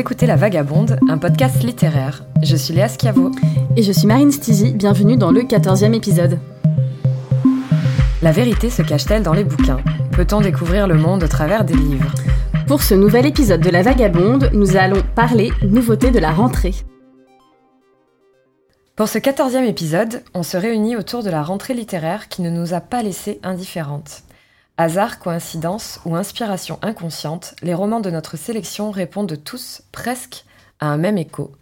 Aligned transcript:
écoutez 0.00 0.24
La 0.24 0.36
Vagabonde, 0.36 0.98
un 1.10 1.18
podcast 1.18 1.62
littéraire. 1.62 2.24
Je 2.42 2.56
suis 2.56 2.72
Léa 2.72 2.88
Schiavo. 2.88 3.32
Et 3.76 3.82
je 3.82 3.92
suis 3.92 4.06
Marine 4.06 4.32
Stizy, 4.32 4.72
bienvenue 4.72 5.18
dans 5.18 5.30
le 5.30 5.42
14e 5.42 5.92
épisode. 5.92 6.38
La 8.22 8.32
vérité 8.32 8.70
se 8.70 8.80
cache-t-elle 8.80 9.22
dans 9.22 9.34
les 9.34 9.44
bouquins? 9.44 9.76
Peut-on 10.12 10.40
découvrir 10.40 10.86
le 10.86 10.94
monde 10.94 11.22
au 11.22 11.28
travers 11.28 11.66
des 11.66 11.74
livres? 11.74 12.14
Pour 12.66 12.82
ce 12.82 12.94
nouvel 12.94 13.26
épisode 13.26 13.60
de 13.60 13.68
La 13.68 13.82
Vagabonde, 13.82 14.48
nous 14.54 14.74
allons 14.78 15.02
parler 15.14 15.52
nouveautés 15.68 16.10
de 16.10 16.18
la 16.18 16.32
rentrée. 16.32 16.74
Pour 18.96 19.08
ce 19.08 19.18
14e 19.18 19.66
épisode, 19.66 20.22
on 20.32 20.42
se 20.42 20.56
réunit 20.56 20.96
autour 20.96 21.22
de 21.22 21.28
la 21.28 21.42
rentrée 21.42 21.74
littéraire 21.74 22.30
qui 22.30 22.40
ne 22.40 22.48
nous 22.48 22.72
a 22.72 22.80
pas 22.80 23.02
laissé 23.02 23.38
indifférentes. 23.42 24.22
Hasard, 24.82 25.18
coïncidence 25.18 26.00
ou 26.06 26.16
inspiration 26.16 26.78
inconsciente, 26.80 27.54
les 27.60 27.74
romans 27.74 28.00
de 28.00 28.08
notre 28.08 28.38
sélection 28.38 28.90
répondent 28.90 29.36
tous 29.44 29.82
presque 29.92 30.46
à 30.78 30.86
un 30.86 30.96
même 30.96 31.18
écho, 31.18 31.52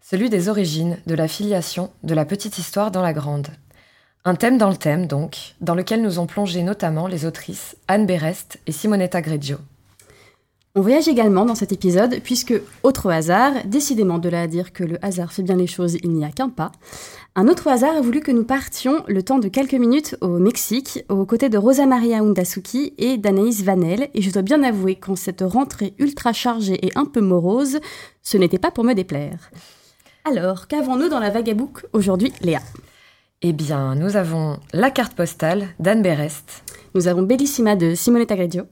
celui 0.00 0.30
des 0.30 0.48
origines, 0.48 0.96
de 1.04 1.14
la 1.14 1.28
filiation, 1.28 1.90
de 2.04 2.14
la 2.14 2.24
petite 2.24 2.56
histoire 2.56 2.90
dans 2.90 3.02
la 3.02 3.12
grande. 3.12 3.48
Un 4.24 4.34
thème 4.34 4.56
dans 4.56 4.70
le 4.70 4.78
thème, 4.78 5.06
donc, 5.06 5.56
dans 5.60 5.74
lequel 5.74 6.00
nous 6.00 6.18
ont 6.18 6.26
plongé 6.26 6.62
notamment 6.62 7.06
les 7.06 7.26
autrices 7.26 7.76
Anne 7.86 8.06
Berest 8.06 8.58
et 8.66 8.72
Simonetta 8.72 9.20
Greggio. 9.20 9.58
On 10.76 10.80
voyage 10.80 11.06
également 11.06 11.44
dans 11.44 11.54
cet 11.54 11.70
épisode, 11.70 12.18
puisque, 12.24 12.60
autre 12.82 13.08
hasard, 13.08 13.52
décidément 13.64 14.18
de 14.18 14.28
là 14.28 14.42
à 14.42 14.46
dire 14.48 14.72
que 14.72 14.82
le 14.82 14.98
hasard 15.04 15.32
fait 15.32 15.44
bien 15.44 15.54
les 15.54 15.68
choses, 15.68 15.96
il 16.02 16.10
n'y 16.10 16.24
a 16.24 16.32
qu'un 16.32 16.48
pas, 16.48 16.72
un 17.36 17.46
autre 17.46 17.68
hasard 17.68 17.94
a 17.94 18.00
voulu 18.00 18.18
que 18.18 18.32
nous 18.32 18.42
partions 18.42 19.04
le 19.06 19.22
temps 19.22 19.38
de 19.38 19.46
quelques 19.46 19.74
minutes 19.74 20.16
au 20.20 20.40
Mexique, 20.40 21.04
aux 21.08 21.26
côtés 21.26 21.48
de 21.48 21.58
Rosa 21.58 21.86
Maria 21.86 22.18
Undasuki 22.18 22.92
et 22.98 23.18
d'Anaïs 23.18 23.62
Vanel, 23.62 24.08
et 24.14 24.20
je 24.20 24.32
dois 24.32 24.42
bien 24.42 24.64
avouer 24.64 24.96
qu'en 24.96 25.14
cette 25.14 25.42
rentrée 25.42 25.94
ultra 26.00 26.32
chargée 26.32 26.84
et 26.84 26.90
un 26.96 27.04
peu 27.04 27.20
morose, 27.20 27.78
ce 28.22 28.36
n'était 28.36 28.58
pas 28.58 28.72
pour 28.72 28.82
me 28.82 28.94
déplaire. 28.94 29.52
Alors, 30.24 30.66
qu'avons-nous 30.66 31.08
dans 31.08 31.20
la 31.20 31.30
vagabook 31.30 31.86
aujourd'hui, 31.92 32.32
Léa? 32.40 32.60
Eh 33.42 33.52
bien, 33.52 33.94
nous 33.94 34.16
avons 34.16 34.58
la 34.72 34.90
carte 34.90 35.14
postale 35.14 35.68
d'Anne 35.78 36.02
Berest. 36.02 36.64
Nous 36.96 37.06
avons 37.06 37.22
Bellissima 37.22 37.76
de 37.76 37.94
Simonetta 37.94 38.34
Greggio. 38.34 38.62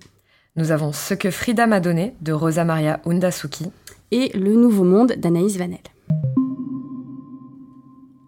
Nous 0.55 0.71
avons 0.71 0.93
Ce 0.93 1.15
que 1.15 1.31
Frida 1.31 1.67
m'a 1.67 1.81
donné 1.81 2.15
de 2.21 2.31
Rosa 2.31 2.65
Maria 2.65 3.01
Undasuki. 3.07 3.71
Et 4.11 4.31
Le 4.37 4.55
Nouveau 4.55 4.85
Monde 4.85 5.15
d'Anaïs 5.17 5.57
Vanel. 5.57 5.79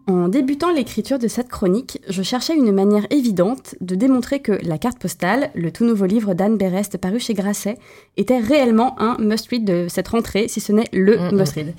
En 0.07 0.29
débutant 0.29 0.73
l'écriture 0.73 1.19
de 1.19 1.29
cette 1.29 1.49
chronique, 1.49 2.01
je 2.09 2.23
cherchais 2.23 2.57
une 2.57 2.73
manière 2.73 3.07
évidente 3.11 3.75
de 3.83 3.95
démontrer 3.95 4.41
que 4.41 4.53
La 4.67 4.79
carte 4.79 4.99
postale, 4.99 5.51
le 5.55 5.71
tout 5.71 5.85
nouveau 5.85 6.07
livre 6.07 6.33
d'Anne 6.33 6.57
Berest 6.57 6.97
paru 6.97 7.21
chez 7.21 7.35
Grasset, 7.35 7.77
était 8.17 8.39
réellement 8.39 8.99
un 8.99 9.19
must-read 9.19 9.67
de 9.67 9.87
cette 9.91 10.09
rentrée, 10.09 10.49
si 10.49 10.61
ce 10.61 10.73
n'est 10.73 10.89
le 10.95 11.19
Mm, 11.19 11.37
must-read. 11.37 11.75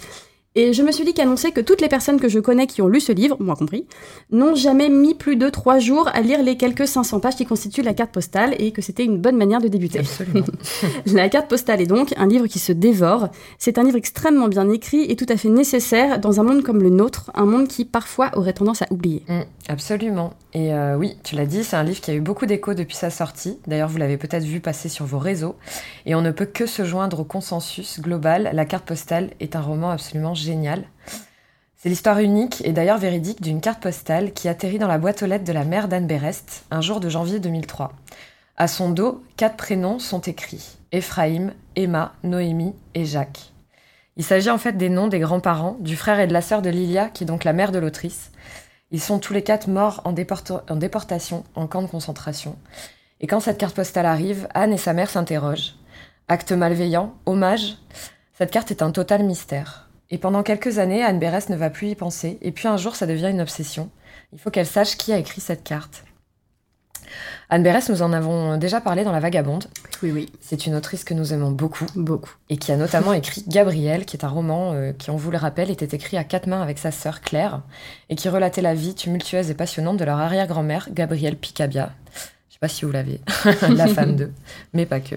Et 0.58 0.72
je 0.72 0.84
me 0.84 0.92
suis 0.94 1.04
dit 1.04 1.14
qu'annoncer 1.14 1.52
que 1.52 1.60
toutes 1.60 1.82
les 1.82 1.90
personnes 1.90 2.18
que 2.18 2.30
je 2.30 2.40
connais 2.40 2.66
qui 2.66 2.82
ont 2.82 2.88
lu 2.88 3.02
ce 3.02 3.12
livre, 3.12 3.36
moi 3.42 3.58
compris, 3.58 3.86
n'ont 4.32 4.56
jamais 4.56 4.88
mis 4.88 5.14
plus 5.14 5.36
de 5.36 5.50
trois 5.50 5.80
jours 5.80 6.10
à 6.14 6.22
lire 6.22 6.42
les 6.42 6.56
quelques 6.56 6.88
500 6.88 7.20
pages 7.20 7.36
qui 7.36 7.46
constituent 7.46 7.82
la 7.82 7.94
carte 7.94 8.12
postale 8.12 8.56
et 8.58 8.72
que 8.72 8.82
c'était 8.82 9.04
une 9.04 9.18
bonne 9.18 9.36
manière 9.36 9.60
de 9.60 9.68
débuter. 9.68 10.00
Absolument. 10.00 10.46
La 11.08 11.28
carte 11.28 11.50
postale 11.50 11.82
est 11.82 11.88
donc 11.88 12.14
un 12.16 12.26
livre 12.26 12.48
qui 12.48 12.60
se 12.60 12.72
dévore. 12.72 13.28
C'est 13.60 13.78
un 13.78 13.84
livre 13.84 13.98
extrêmement 13.98 14.48
bien 14.48 14.70
écrit 14.70 15.04
et 15.12 15.18
tout 15.18 15.26
à 15.28 15.36
fait 15.36 15.50
nécessaire 15.50 16.20
dans 16.20 16.40
un 16.40 16.44
monde 16.44 16.64
comme 16.64 16.82
le 16.82 16.90
nôtre, 16.90 17.32
un 17.36 17.46
monde 17.46 17.68
qui 17.68 17.84
parfois 17.84 18.32
aurait 18.36 18.54
tendance 18.54 18.82
à 18.82 18.86
oublier. 18.92 19.24
Mm, 19.28 19.42
absolument. 19.68 20.34
Et 20.54 20.74
euh, 20.74 20.96
oui, 20.96 21.18
tu 21.24 21.36
l'as 21.36 21.46
dit, 21.46 21.66
c'est 21.66 21.76
un 21.76 21.84
livre 21.84 22.00
qui 22.00 22.12
a 22.12 22.14
eu 22.14 22.22
beaucoup 22.22 22.46
d'écho 22.46 22.74
depuis 22.74 22.96
sa 22.96 23.10
sortie. 23.10 23.60
D'ailleurs, 23.68 23.90
vous 23.90 23.98
l'avez 23.98 24.16
peut-être 24.16 24.46
vu 24.46 24.62
passer 24.62 24.88
sur 24.88 25.06
vos 25.06 25.20
réseaux. 25.20 25.58
Et 26.06 26.16
on 26.16 26.22
ne 26.22 26.32
peut 26.32 26.46
que 26.46 26.66
se 26.66 26.86
joindre 26.86 27.20
au 27.20 27.26
consensus 27.26 28.00
global. 28.00 28.52
La 28.54 28.64
carte 28.64 28.86
postale 28.86 29.32
est 29.42 29.58
un 29.58 29.62
roman 29.62 29.90
absolument 29.90 30.34
génial. 30.34 30.45
C'est 31.76 31.90
l'histoire 31.90 32.20
unique 32.20 32.62
et 32.66 32.72
d'ailleurs 32.72 32.98
véridique 32.98 33.42
d'une 33.42 33.62
carte 33.62 33.82
postale 33.82 34.34
qui 34.34 34.48
atterrit 34.48 34.80
dans 34.80 34.88
la 34.88 34.98
boîte 34.98 35.22
aux 35.22 35.28
lettres 35.28 35.44
de 35.46 35.54
la 35.54 35.66
mère 35.66 35.88
d'Anne 35.88 36.08
Berest 36.08 36.66
un 36.72 36.82
jour 36.82 37.00
de 37.00 37.10
janvier 37.10 37.40
2003. 37.40 37.94
À 38.58 38.68
son 38.68 38.90
dos, 38.90 39.24
quatre 39.38 39.58
prénoms 39.58 40.00
sont 40.00 40.22
écrits 40.22 40.78
Ephraim, 40.92 41.52
Emma, 41.76 42.14
Noémie 42.24 42.74
et 42.94 43.06
Jacques. 43.06 43.52
Il 44.18 44.24
s'agit 44.24 44.50
en 44.50 44.58
fait 44.58 44.74
des 44.74 44.90
noms 44.90 45.08
des 45.08 45.20
grands-parents, 45.20 45.76
du 45.80 45.96
frère 45.98 46.20
et 46.20 46.28
de 46.28 46.34
la 46.34 46.42
sœur 46.42 46.62
de 46.62 46.70
Lilia, 46.70 47.10
qui 47.10 47.24
est 47.24 47.28
donc 47.28 47.44
la 47.44 47.52
mère 47.54 47.74
de 47.74 47.80
l'autrice. 47.80 48.32
Ils 48.92 49.02
sont 49.02 49.20
tous 49.20 49.34
les 49.34 49.44
quatre 49.44 49.68
morts 49.68 50.02
en, 50.06 50.14
déporta- 50.14 50.64
en 50.70 50.78
déportation, 50.78 51.44
en 51.56 51.68
camp 51.68 51.82
de 51.82 51.88
concentration. 51.88 52.56
Et 53.20 53.28
quand 53.28 53.42
cette 53.42 53.58
carte 53.58 53.76
postale 53.76 54.06
arrive, 54.06 54.48
Anne 54.54 54.74
et 54.74 54.78
sa 54.78 54.94
mère 54.94 55.10
s'interrogent. 55.10 55.76
Acte 56.30 56.54
malveillant, 56.54 57.14
hommage 57.26 57.78
Cette 58.38 58.52
carte 58.52 58.72
est 58.72 58.82
un 58.82 58.92
total 58.92 59.24
mystère. 59.24 59.85
Et 60.12 60.18
pendant 60.18 60.44
quelques 60.44 60.78
années, 60.78 61.04
Anne 61.04 61.20
Berès 61.20 61.50
ne 61.50 61.56
va 61.56 61.70
plus 61.70 61.90
y 61.90 61.96
penser, 61.96 62.38
et 62.42 62.52
puis 62.52 62.68
un 62.68 62.78
jour 62.78 62.96
ça 62.96 63.08
devient 63.08 63.30
une 63.30 63.42
obsession. 63.42 63.90
Il 64.34 64.40
faut 64.40 64.52
qu'elle 64.52 64.68
sache 64.68 64.98
qui 64.98 65.14
a 65.14 65.18
écrit 65.18 65.42
cette 65.42 65.64
carte. 65.64 66.04
Anne 67.50 67.64
Berès, 67.64 67.90
nous 67.90 68.02
en 68.02 68.14
avons 68.14 68.58
déjà 68.58 68.82
parlé 68.82 69.04
dans 69.04 69.12
La 69.12 69.20
Vagabonde. 69.20 69.66
Oui, 70.02 70.12
oui, 70.12 70.32
C'est 70.42 70.66
une 70.66 70.76
autrice 70.76 71.04
que 71.04 71.14
nous 71.14 71.34
aimons 71.34 71.52
beaucoup 71.52 71.86
beaucoup. 71.96 72.34
et 72.50 72.58
qui 72.58 72.72
a 72.72 72.78
notamment 72.78 73.14
écrit 73.22 73.44
Gabriel, 73.48 74.06
qui 74.06 74.18
est 74.18 74.26
un 74.26 74.30
roman 74.30 74.74
euh, 74.74 74.92
qui, 74.94 75.10
on 75.12 75.16
vous 75.16 75.32
le 75.32 75.38
rappelle, 75.38 75.70
était 75.70 75.96
écrit 75.96 76.18
à 76.18 76.24
quatre 76.24 76.48
mains 76.48 76.62
avec 76.62 76.78
sa 76.78 76.92
sœur 76.92 77.22
Claire 77.22 77.62
et 78.10 78.16
qui 78.16 78.30
relatait 78.30 78.62
la 78.62 78.74
vie 78.74 78.96
tumultueuse 78.96 79.50
et 79.50 79.54
passionnante 79.54 79.98
de 79.98 80.06
leur 80.06 80.20
arrière-grand-mère, 80.20 80.90
Gabrielle 80.92 81.38
Picabia. 81.38 81.92
Je 82.50 82.54
sais 82.54 82.60
pas 82.60 82.68
si 82.68 82.86
vous 82.86 82.92
l'avez, 82.92 83.22
la 83.70 83.88
femme 83.88 84.16
d'eux, 84.16 84.34
mais 84.74 84.86
pas 84.86 85.00
que. 85.00 85.16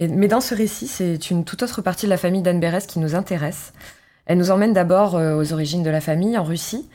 Mais 0.00 0.28
dans 0.28 0.40
ce 0.40 0.54
récit, 0.54 0.88
c'est 0.88 1.30
une 1.30 1.44
toute 1.44 1.62
autre 1.62 1.82
partie 1.82 2.06
de 2.06 2.10
la 2.10 2.16
famille 2.16 2.40
d'Anne 2.40 2.60
Berès 2.60 2.86
qui 2.86 2.98
nous 2.98 3.14
intéresse. 3.14 3.72
Elle 4.24 4.38
nous 4.38 4.50
emmène 4.50 4.72
d'abord 4.72 5.16
euh, 5.16 5.36
aux 5.36 5.52
origines 5.52 5.82
de 5.82 5.90
la 5.90 6.00
famille, 6.00 6.38
en 6.38 6.44
Russie, 6.44 6.88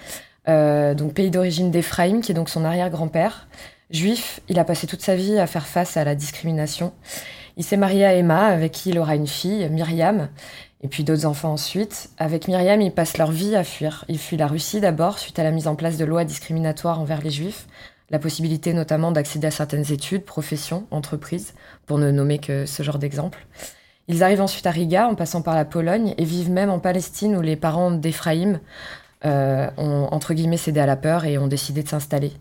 euh, 0.48 0.94
donc 0.94 1.14
pays 1.14 1.30
d'origine 1.30 1.70
d'Ephraïm, 1.70 2.22
qui 2.22 2.32
est 2.32 2.36
donc 2.36 2.50
son 2.50 2.66
arrière-grand-père. 2.66 3.48
Juif, 3.92 4.40
il 4.50 4.58
a 4.58 4.64
passé 4.64 4.88
toute 4.88 5.02
sa 5.02 5.16
vie 5.16 5.38
à 5.38 5.46
faire 5.46 5.68
face 5.68 5.98
à 5.98 6.04
la 6.04 6.16
discrimination. 6.16 6.94
Il 7.58 7.64
s'est 7.64 7.78
marié 7.78 8.06
à 8.06 8.16
Emma, 8.16 8.48
avec 8.48 8.72
qui 8.72 8.90
il 8.90 9.00
aura 9.00 9.16
une 9.16 9.28
fille, 9.28 9.70
Myriam, 9.70 10.30
et 10.82 10.88
puis 10.88 11.04
d'autres 11.04 11.26
enfants 11.26 11.54
ensuite. 11.54 12.10
Avec 12.18 12.48
Myriam, 12.48 12.82
ils 12.82 12.92
passent 12.92 13.18
leur 13.18 13.32
vie 13.32 13.56
à 13.56 13.64
fuir. 13.64 14.06
Ils 14.08 14.20
fuient 14.20 14.38
la 14.38 14.48
Russie 14.48 14.82
d'abord, 14.82 15.20
suite 15.20 15.38
à 15.38 15.44
la 15.44 15.52
mise 15.52 15.68
en 15.68 15.76
place 15.76 15.98
de 15.98 16.06
lois 16.06 16.26
discriminatoires 16.26 17.00
envers 17.00 17.22
les 17.22 17.32
Juifs, 17.32 17.68
la 18.10 18.20
possibilité 18.20 18.74
notamment 18.74 19.12
d'accéder 19.12 19.48
à 19.48 19.52
certaines 19.52 19.92
études, 19.92 20.26
professions, 20.26 20.86
entreprises, 20.92 21.54
pour 21.86 21.98
ne 21.98 22.12
nommer 22.12 22.40
que 22.40 22.66
ce 22.66 22.84
genre 22.84 23.00
d'exemple. 23.00 23.46
Ils 24.08 24.24
arrivent 24.24 24.42
ensuite 24.42 24.68
à 24.68 24.72
Riga, 24.72 25.08
en 25.08 25.16
passant 25.16 25.42
par 25.42 25.56
la 25.56 25.66
Pologne, 25.66 26.14
et 26.18 26.26
vivent 26.26 26.52
même 26.52 26.70
en 26.70 26.80
Palestine, 26.80 27.36
où 27.36 27.42
les 27.42 27.56
parents 27.56 27.92
d'Éphraïm 27.92 28.60
euh, 29.26 29.70
ont, 29.78 30.08
entre 30.12 30.34
guillemets, 30.34 30.58
cédé 30.58 30.80
à 30.80 30.86
la 30.86 30.96
peur 30.96 31.26
et 31.26 31.38
ont 31.38 31.48
décidé 31.48 31.82
de 31.82 31.90
s'installer. 31.90 32.32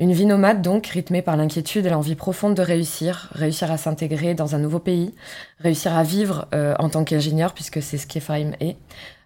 Une 0.00 0.12
vie 0.12 0.26
nomade 0.26 0.62
donc, 0.62 0.86
rythmée 0.86 1.22
par 1.22 1.36
l'inquiétude 1.36 1.86
et 1.86 1.90
l'envie 1.90 2.16
profonde 2.16 2.54
de 2.54 2.62
réussir, 2.62 3.28
réussir 3.32 3.70
à 3.70 3.76
s'intégrer 3.76 4.34
dans 4.34 4.54
un 4.56 4.58
nouveau 4.58 4.80
pays, 4.80 5.14
réussir 5.60 5.94
à 5.94 6.02
vivre 6.02 6.48
euh, 6.54 6.74
en 6.78 6.88
tant 6.88 7.04
qu'ingénieur, 7.04 7.52
puisque 7.52 7.80
c'est 7.82 7.98
ce 7.98 8.06
qu'Ephraim 8.06 8.52
est, 8.60 8.76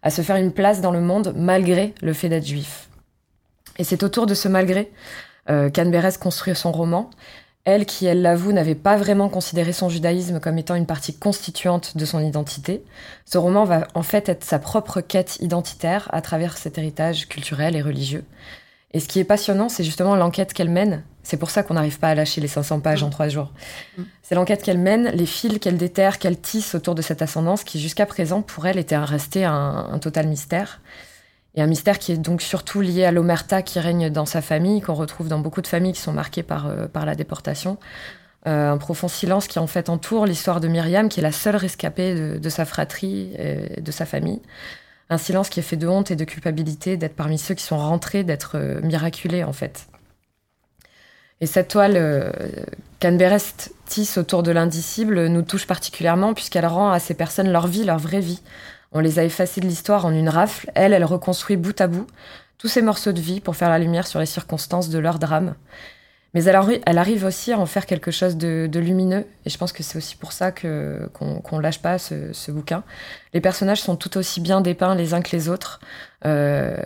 à 0.02 0.10
se 0.10 0.20
faire 0.20 0.36
une 0.36 0.52
place 0.52 0.80
dans 0.80 0.90
le 0.90 1.00
monde 1.00 1.32
malgré 1.36 1.94
le 2.02 2.12
fait 2.12 2.28
d'être 2.28 2.46
juif. 2.46 2.88
Et 3.78 3.84
c'est 3.84 4.02
autour 4.02 4.26
de 4.26 4.34
ce 4.34 4.48
malgré 4.48 4.90
euh, 5.50 5.70
qu'Anne 5.70 5.90
Berès 5.90 6.18
construit 6.18 6.54
son 6.54 6.72
roman. 6.72 7.10
Elle, 7.64 7.84
qui, 7.84 8.06
elle 8.06 8.22
l'avoue, 8.22 8.52
n'avait 8.52 8.74
pas 8.74 8.96
vraiment 8.96 9.28
considéré 9.28 9.74
son 9.74 9.90
judaïsme 9.90 10.40
comme 10.40 10.56
étant 10.56 10.74
une 10.74 10.86
partie 10.86 11.14
constituante 11.14 11.98
de 11.98 12.04
son 12.06 12.20
identité, 12.20 12.82
ce 13.26 13.36
roman 13.36 13.64
va 13.64 13.86
en 13.94 14.02
fait 14.02 14.30
être 14.30 14.42
sa 14.42 14.58
propre 14.58 15.02
quête 15.02 15.36
identitaire 15.40 16.08
à 16.12 16.22
travers 16.22 16.56
cet 16.56 16.78
héritage 16.78 17.28
culturel 17.28 17.76
et 17.76 17.82
religieux. 17.82 18.24
Et 18.92 19.00
ce 19.00 19.08
qui 19.08 19.20
est 19.20 19.24
passionnant, 19.24 19.68
c'est 19.68 19.84
justement 19.84 20.16
l'enquête 20.16 20.54
qu'elle 20.54 20.70
mène. 20.70 21.02
C'est 21.22 21.36
pour 21.36 21.50
ça 21.50 21.62
qu'on 21.62 21.74
n'arrive 21.74 21.98
pas 21.98 22.08
à 22.08 22.14
lâcher 22.14 22.40
les 22.40 22.48
500 22.48 22.80
pages 22.80 23.02
en 23.02 23.10
trois 23.10 23.28
jours. 23.28 23.52
Mm. 23.98 24.02
C'est 24.22 24.34
l'enquête 24.34 24.62
qu'elle 24.62 24.78
mène, 24.78 25.10
les 25.10 25.26
fils 25.26 25.58
qu'elle 25.58 25.76
déterre, 25.76 26.18
qu'elle 26.18 26.40
tisse 26.40 26.74
autour 26.74 26.94
de 26.94 27.02
cette 27.02 27.20
ascendance 27.20 27.64
qui, 27.64 27.80
jusqu'à 27.80 28.06
présent, 28.06 28.40
pour 28.40 28.66
elle, 28.66 28.78
était 28.78 28.96
resté 28.96 29.44
un, 29.44 29.88
un 29.92 29.98
total 29.98 30.26
mystère. 30.26 30.80
Et 31.54 31.62
un 31.62 31.66
mystère 31.66 31.98
qui 31.98 32.12
est 32.12 32.16
donc 32.16 32.42
surtout 32.42 32.80
lié 32.80 33.04
à 33.04 33.12
l'omerta 33.12 33.62
qui 33.62 33.80
règne 33.80 34.10
dans 34.10 34.26
sa 34.26 34.42
famille, 34.42 34.80
qu'on 34.80 34.94
retrouve 34.94 35.28
dans 35.28 35.40
beaucoup 35.40 35.62
de 35.62 35.66
familles 35.66 35.92
qui 35.92 36.00
sont 36.00 36.12
marquées 36.12 36.42
par, 36.42 36.66
euh, 36.66 36.86
la 36.94 37.14
déportation. 37.14 37.78
Euh, 38.46 38.70
un 38.70 38.78
profond 38.78 39.08
silence 39.08 39.48
qui 39.48 39.58
en 39.58 39.66
fait 39.66 39.88
entoure 39.88 40.24
l'histoire 40.24 40.60
de 40.60 40.68
Myriam, 40.68 41.08
qui 41.08 41.20
est 41.20 41.22
la 41.22 41.32
seule 41.32 41.56
rescapée 41.56 42.14
de, 42.14 42.48
sa 42.48 42.64
fratrie 42.64 43.32
et 43.36 43.80
de 43.80 43.90
sa 43.90 44.06
famille. 44.06 44.40
Un 45.10 45.18
silence 45.18 45.48
qui 45.48 45.60
est 45.60 45.62
fait 45.62 45.76
de 45.76 45.88
honte 45.88 46.10
et 46.10 46.16
de 46.16 46.24
culpabilité 46.24 46.96
d'être 46.96 47.16
parmi 47.16 47.38
ceux 47.38 47.54
qui 47.54 47.64
sont 47.64 47.78
rentrés, 47.78 48.24
d'être 48.24 48.52
euh, 48.56 48.80
miraculés 48.82 49.42
en 49.42 49.52
fait. 49.52 49.86
Et 51.40 51.46
cette 51.46 51.68
toile 51.68 51.94
euh, 51.96 52.30
qu'Anne 52.98 53.18
tisse 53.86 54.18
autour 54.18 54.42
de 54.42 54.50
l'indicible 54.50 55.26
nous 55.28 55.42
touche 55.42 55.66
particulièrement 55.66 56.34
puisqu'elle 56.34 56.66
rend 56.66 56.90
à 56.90 56.98
ces 56.98 57.14
personnes 57.14 57.50
leur 57.50 57.66
vie, 57.66 57.84
leur 57.84 57.98
vraie 57.98 58.20
vie. 58.20 58.42
On 58.92 59.00
les 59.00 59.18
a 59.18 59.24
effacées 59.24 59.60
de 59.60 59.66
l'histoire 59.66 60.06
en 60.06 60.12
une 60.12 60.28
rafle. 60.28 60.70
Elle, 60.74 60.92
elle 60.92 61.04
reconstruit 61.04 61.56
bout 61.56 61.78
à 61.80 61.86
bout 61.86 62.06
tous 62.58 62.68
ces 62.68 62.82
morceaux 62.82 63.12
de 63.12 63.20
vie 63.20 63.40
pour 63.40 63.56
faire 63.56 63.70
la 63.70 63.78
lumière 63.78 64.06
sur 64.06 64.18
les 64.18 64.26
circonstances 64.26 64.88
de 64.88 64.98
leur 64.98 65.18
drame. 65.18 65.54
Mais 66.34 66.44
elle, 66.44 66.80
elle, 66.84 66.98
arrive 66.98 67.24
aussi 67.24 67.52
à 67.52 67.58
en 67.58 67.64
faire 67.64 67.86
quelque 67.86 68.10
chose 68.10 68.36
de, 68.36 68.68
lumineux, 68.74 69.24
et 69.46 69.50
je 69.50 69.56
pense 69.56 69.72
que 69.72 69.82
c'est 69.82 69.96
aussi 69.96 70.14
pour 70.14 70.32
ça 70.32 70.52
que 70.52 71.08
qu'on 71.14 71.56
ne 71.56 71.62
lâche 71.62 71.80
pas 71.80 71.98
ce, 71.98 72.50
bouquin. 72.50 72.84
Les 73.32 73.40
personnages 73.40 73.80
sont 73.80 73.96
tout 73.96 74.18
aussi 74.18 74.42
bien 74.42 74.60
dépeints 74.60 74.94
les 74.94 75.14
uns 75.14 75.22
que 75.22 75.34
les 75.34 75.48
autres. 75.48 75.80
Euh, 76.26 76.76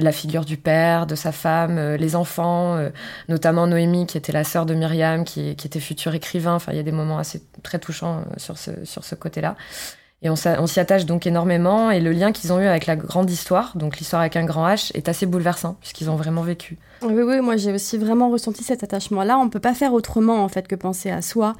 la 0.00 0.12
figure 0.12 0.44
du 0.44 0.56
père, 0.56 1.06
de 1.06 1.14
sa 1.14 1.30
femme, 1.30 1.78
euh, 1.78 1.96
les 1.96 2.16
enfants, 2.16 2.76
euh, 2.76 2.90
notamment 3.28 3.66
Noémie 3.66 4.06
qui 4.06 4.16
était 4.16 4.32
la 4.32 4.44
sœur 4.44 4.66
de 4.66 4.74
Myriam, 4.74 5.24
qui, 5.24 5.54
qui, 5.54 5.66
était 5.66 5.78
futur 5.78 6.14
écrivain. 6.14 6.54
Enfin, 6.54 6.72
il 6.72 6.76
y 6.76 6.80
a 6.80 6.84
des 6.84 6.90
moments 6.90 7.18
assez 7.18 7.42
très 7.62 7.78
touchants 7.78 8.24
sur 8.36 8.58
ce, 8.58 8.84
sur 8.84 9.04
ce 9.04 9.14
côté-là. 9.14 9.56
Et 10.20 10.30
on 10.30 10.36
s'y 10.36 10.80
attache 10.80 11.06
donc 11.06 11.26
énormément. 11.26 11.92
Et 11.92 12.00
le 12.00 12.10
lien 12.10 12.32
qu'ils 12.32 12.52
ont 12.52 12.58
eu 12.58 12.66
avec 12.66 12.86
la 12.86 12.96
grande 12.96 13.30
histoire, 13.30 13.76
donc 13.76 13.98
l'histoire 13.98 14.20
avec 14.20 14.34
un 14.34 14.44
grand 14.44 14.66
H, 14.66 14.90
est 14.94 15.08
assez 15.08 15.26
bouleversant, 15.26 15.76
puisqu'ils 15.80 16.10
ont 16.10 16.16
vraiment 16.16 16.42
vécu. 16.42 16.76
Oui, 17.02 17.22
oui, 17.22 17.40
moi 17.40 17.56
j'ai 17.56 17.72
aussi 17.72 17.96
vraiment 17.96 18.28
ressenti 18.28 18.64
cet 18.64 18.82
attachement-là. 18.82 19.38
On 19.38 19.44
ne 19.44 19.50
peut 19.50 19.60
pas 19.60 19.74
faire 19.74 19.92
autrement, 19.92 20.42
en 20.42 20.48
fait, 20.48 20.66
que 20.66 20.74
penser 20.74 21.10
à 21.10 21.22
soi, 21.22 21.54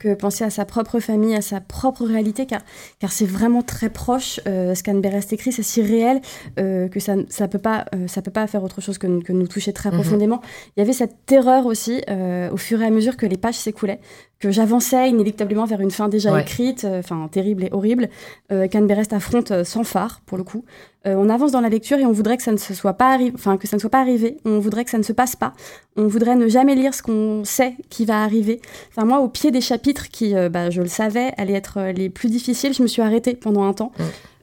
que 0.00 0.14
penser 0.14 0.42
à 0.42 0.50
sa 0.50 0.64
propre 0.64 0.98
famille, 0.98 1.36
à 1.36 1.40
sa 1.40 1.60
propre 1.60 2.04
réalité, 2.04 2.46
car, 2.46 2.62
car 2.98 3.12
c'est 3.12 3.26
vraiment 3.26 3.62
très 3.62 3.90
proche. 3.90 4.40
Euh, 4.48 4.74
ce 4.74 4.82
qu'Anne 4.82 5.00
Berest 5.00 5.32
écrit, 5.32 5.52
c'est 5.52 5.62
si 5.62 5.80
réel 5.80 6.20
euh, 6.58 6.88
que 6.88 6.98
ça 6.98 7.14
ne 7.14 7.46
peut, 7.46 7.58
pas, 7.58 7.84
euh, 7.94 8.08
ça 8.08 8.22
peut 8.22 8.32
pas 8.32 8.48
faire 8.48 8.64
autre 8.64 8.80
chose 8.80 8.98
que, 8.98 9.22
que 9.22 9.32
nous 9.32 9.46
toucher 9.46 9.72
très 9.72 9.90
mhm. 9.90 10.00
profondément. 10.00 10.40
Il 10.76 10.80
y 10.80 10.82
avait 10.82 10.92
cette 10.92 11.26
terreur 11.26 11.66
aussi, 11.66 12.02
au 12.50 12.56
fur 12.56 12.82
et 12.82 12.86
à 12.86 12.90
mesure 12.90 13.16
que 13.16 13.26
les 13.26 13.36
pages 13.36 13.54
s'écoulaient, 13.54 14.00
que 14.40 14.50
j'avançais 14.50 15.10
inéluctablement 15.10 15.66
vers 15.66 15.80
une 15.80 15.90
fin 15.90 16.08
déjà 16.08 16.40
écrite, 16.40 16.84
euh, 16.84 17.00
enfin 17.00 17.28
terrible 17.30 17.64
et 17.64 17.68
horrible, 17.72 18.08
euh, 18.50 18.68
qu'Anne 18.68 18.86
Berest 18.86 19.12
affronte 19.12 19.50
euh, 19.50 19.64
sans 19.64 19.84
phare 19.84 20.22
pour 20.24 20.38
le 20.38 20.44
coup. 20.44 20.64
Euh, 21.06 21.14
on 21.14 21.28
avance 21.28 21.52
dans 21.52 21.60
la 21.60 21.68
lecture 21.68 21.98
et 21.98 22.06
on 22.06 22.12
voudrait 22.12 22.38
que 22.38 22.42
ça 22.42 22.52
ne 22.52 22.56
se 22.56 22.72
soit 22.72 22.94
pas 22.94 23.12
arrivé, 23.12 23.32
enfin 23.34 23.58
que 23.58 23.68
ça 23.68 23.76
ne 23.76 23.80
soit 23.80 23.90
pas 23.90 24.00
arrivé. 24.00 24.38
On 24.46 24.58
voudrait 24.58 24.84
que 24.84 24.90
ça 24.90 24.96
ne 24.98 25.02
se 25.02 25.12
passe 25.12 25.36
pas. 25.36 25.52
On 25.96 26.06
voudrait 26.06 26.36
ne 26.36 26.48
jamais 26.48 26.74
lire 26.74 26.94
ce 26.94 27.02
qu'on 27.02 27.44
sait 27.44 27.74
qui 27.90 28.06
va 28.06 28.22
arriver. 28.22 28.62
Enfin 28.90 29.06
moi, 29.06 29.20
au 29.20 29.28
pied 29.28 29.50
des 29.50 29.60
chapitres 29.60 30.08
qui, 30.08 30.34
bah, 30.50 30.70
je 30.70 30.80
le 30.80 30.88
savais, 30.88 31.32
allaient 31.36 31.54
être 31.54 31.92
les 31.94 32.08
plus 32.10 32.28
difficiles, 32.28 32.74
je 32.74 32.82
me 32.82 32.88
suis 32.88 33.02
arrêtée 33.02 33.34
pendant 33.34 33.64
un 33.64 33.72
temps. 33.72 33.92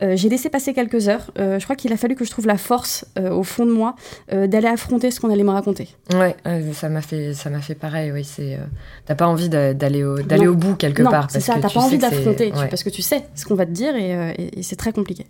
Mm. 0.01 0.15
j'ai 0.15 0.29
laissé 0.29 0.49
passer 0.49 0.73
quelques 0.73 1.07
heures. 1.09 1.31
je 1.37 1.63
crois 1.63 1.75
qu'il 1.75 1.91
a 1.93 1.97
fallu 1.97 2.15
que 2.15 2.25
je 2.25 2.31
trouve 2.31 2.47
la 2.47 2.57
force 2.57 3.05
au 3.19 3.43
fond 3.43 3.65
de 3.65 3.71
moi 3.71 3.95
d'aller 4.31 4.67
affronter 4.67 5.11
ce 5.11 5.19
qu'on 5.19 5.31
allait 5.31 5.43
me 5.43 5.51
raconter. 5.51 5.89
Ouais, 6.13 6.35
ça 6.73 6.89
m'a 6.89 7.01
fait, 7.01 7.33
ça 7.33 7.49
m'a 7.49 7.61
fait 7.61 7.75
pareil. 7.75 8.11
Oui, 8.11 8.23
c'est, 8.23 8.59
t'as 9.05 9.15
pas 9.15 9.27
envie 9.27 9.49
d'aller 9.49 10.03
au, 10.03 10.19
d'aller 10.21 10.47
au 10.47 10.55
bout 10.55 10.75
quelque 10.75 11.03
part. 11.03 11.31
c'est 11.31 11.39
ça. 11.39 11.55
T'as 11.59 11.69
pas 11.69 11.81
envie 11.81 11.97
d'affronter 11.97 12.51
parce 12.51 12.83
que 12.83 12.89
tu 12.89 13.01
sais 13.01 13.25
ce 13.35 13.45
qu'on 13.45 13.55
va 13.55 13.65
te 13.65 13.71
dire 13.71 13.95
et 13.95 14.61
c'est 14.61 14.75
très 14.75 14.91
compliqué. 14.91 15.25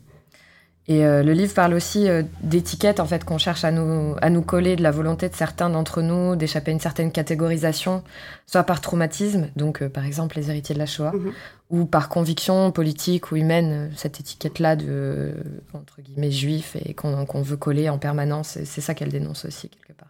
Et 0.89 1.05
euh, 1.05 1.21
le 1.21 1.33
livre 1.33 1.53
parle 1.53 1.73
aussi 1.73 2.07
euh, 2.07 2.23
d'étiquettes 2.41 3.01
en 3.01 3.05
fait 3.05 3.25
qu'on 3.25 3.37
cherche 3.37 3.65
à 3.65 3.71
nous 3.71 4.15
à 4.21 4.29
nous 4.29 4.41
coller 4.41 4.77
de 4.77 4.83
la 4.83 4.91
volonté 4.91 5.27
de 5.27 5.35
certains 5.35 5.69
d'entre 5.69 6.01
nous 6.01 6.37
d'échapper 6.37 6.71
à 6.71 6.73
une 6.73 6.79
certaine 6.79 7.11
catégorisation, 7.11 8.03
soit 8.45 8.63
par 8.63 8.79
traumatisme, 8.79 9.49
donc 9.57 9.81
euh, 9.81 9.89
par 9.89 10.05
exemple 10.05 10.37
les 10.37 10.49
héritiers 10.49 10.75
de 10.75 10.79
la 10.79 10.85
Shoah, 10.85 11.11
mhm. 11.11 11.33
Ou 11.69 11.85
par 11.85 12.09
conviction 12.09 12.71
politique 12.71 13.31
ou 13.31 13.35
humaine, 13.35 13.91
cette 13.95 14.19
étiquette-là 14.19 14.75
de 14.75 15.33
entre 15.73 16.01
guillemets 16.01 16.31
juif 16.31 16.77
et 16.83 16.93
qu'on 16.93 17.41
veut 17.41 17.57
coller 17.57 17.89
en 17.89 17.97
permanence. 17.97 18.57
C'est 18.63 18.81
ça 18.81 18.93
qu'elle 18.93 19.09
dénonce 19.09 19.45
aussi 19.45 19.69
quelque 19.69 19.93
part. 19.93 20.07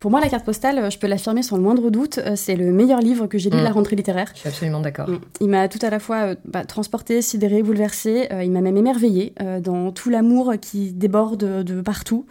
Pour 0.00 0.12
moi, 0.12 0.20
la 0.20 0.28
carte 0.28 0.44
postale, 0.44 0.78
euh, 0.78 0.90
je 0.90 0.98
peux 0.98 1.08
l'affirmer 1.08 1.42
sans 1.42 1.56
le 1.56 1.62
moindre 1.62 1.90
doute, 1.90 2.18
euh, 2.18 2.36
c'est 2.36 2.54
le 2.54 2.72
meilleur 2.72 3.00
livre 3.00 3.26
que 3.26 3.36
j'ai 3.36 3.50
lu 3.50 3.56
de 3.56 3.62
la 3.62 3.70
mm. 3.70 3.72
rentrée 3.72 3.96
littéraire. 3.96 4.30
Je 4.32 4.40
suis 4.40 4.48
absolument 4.48 4.80
d'accord. 4.80 5.08
Mm. 5.08 5.18
Il 5.40 5.48
m'a 5.48 5.66
tout 5.66 5.80
à 5.82 5.90
la 5.90 5.98
fois 5.98 6.16
euh, 6.18 6.34
bah, 6.44 6.64
transporté, 6.64 7.20
sidéré, 7.20 7.64
bouleversé. 7.64 8.28
il 8.42 8.52
m'a 8.52 8.60
même 8.60 8.76
émerveillé 8.76 9.34
dans 9.60 9.90
tout 9.90 10.10
l'amour 10.10 10.54
qui 10.60 10.92
déborde 10.92 11.64
de 11.64 11.80
partout. 11.80 12.26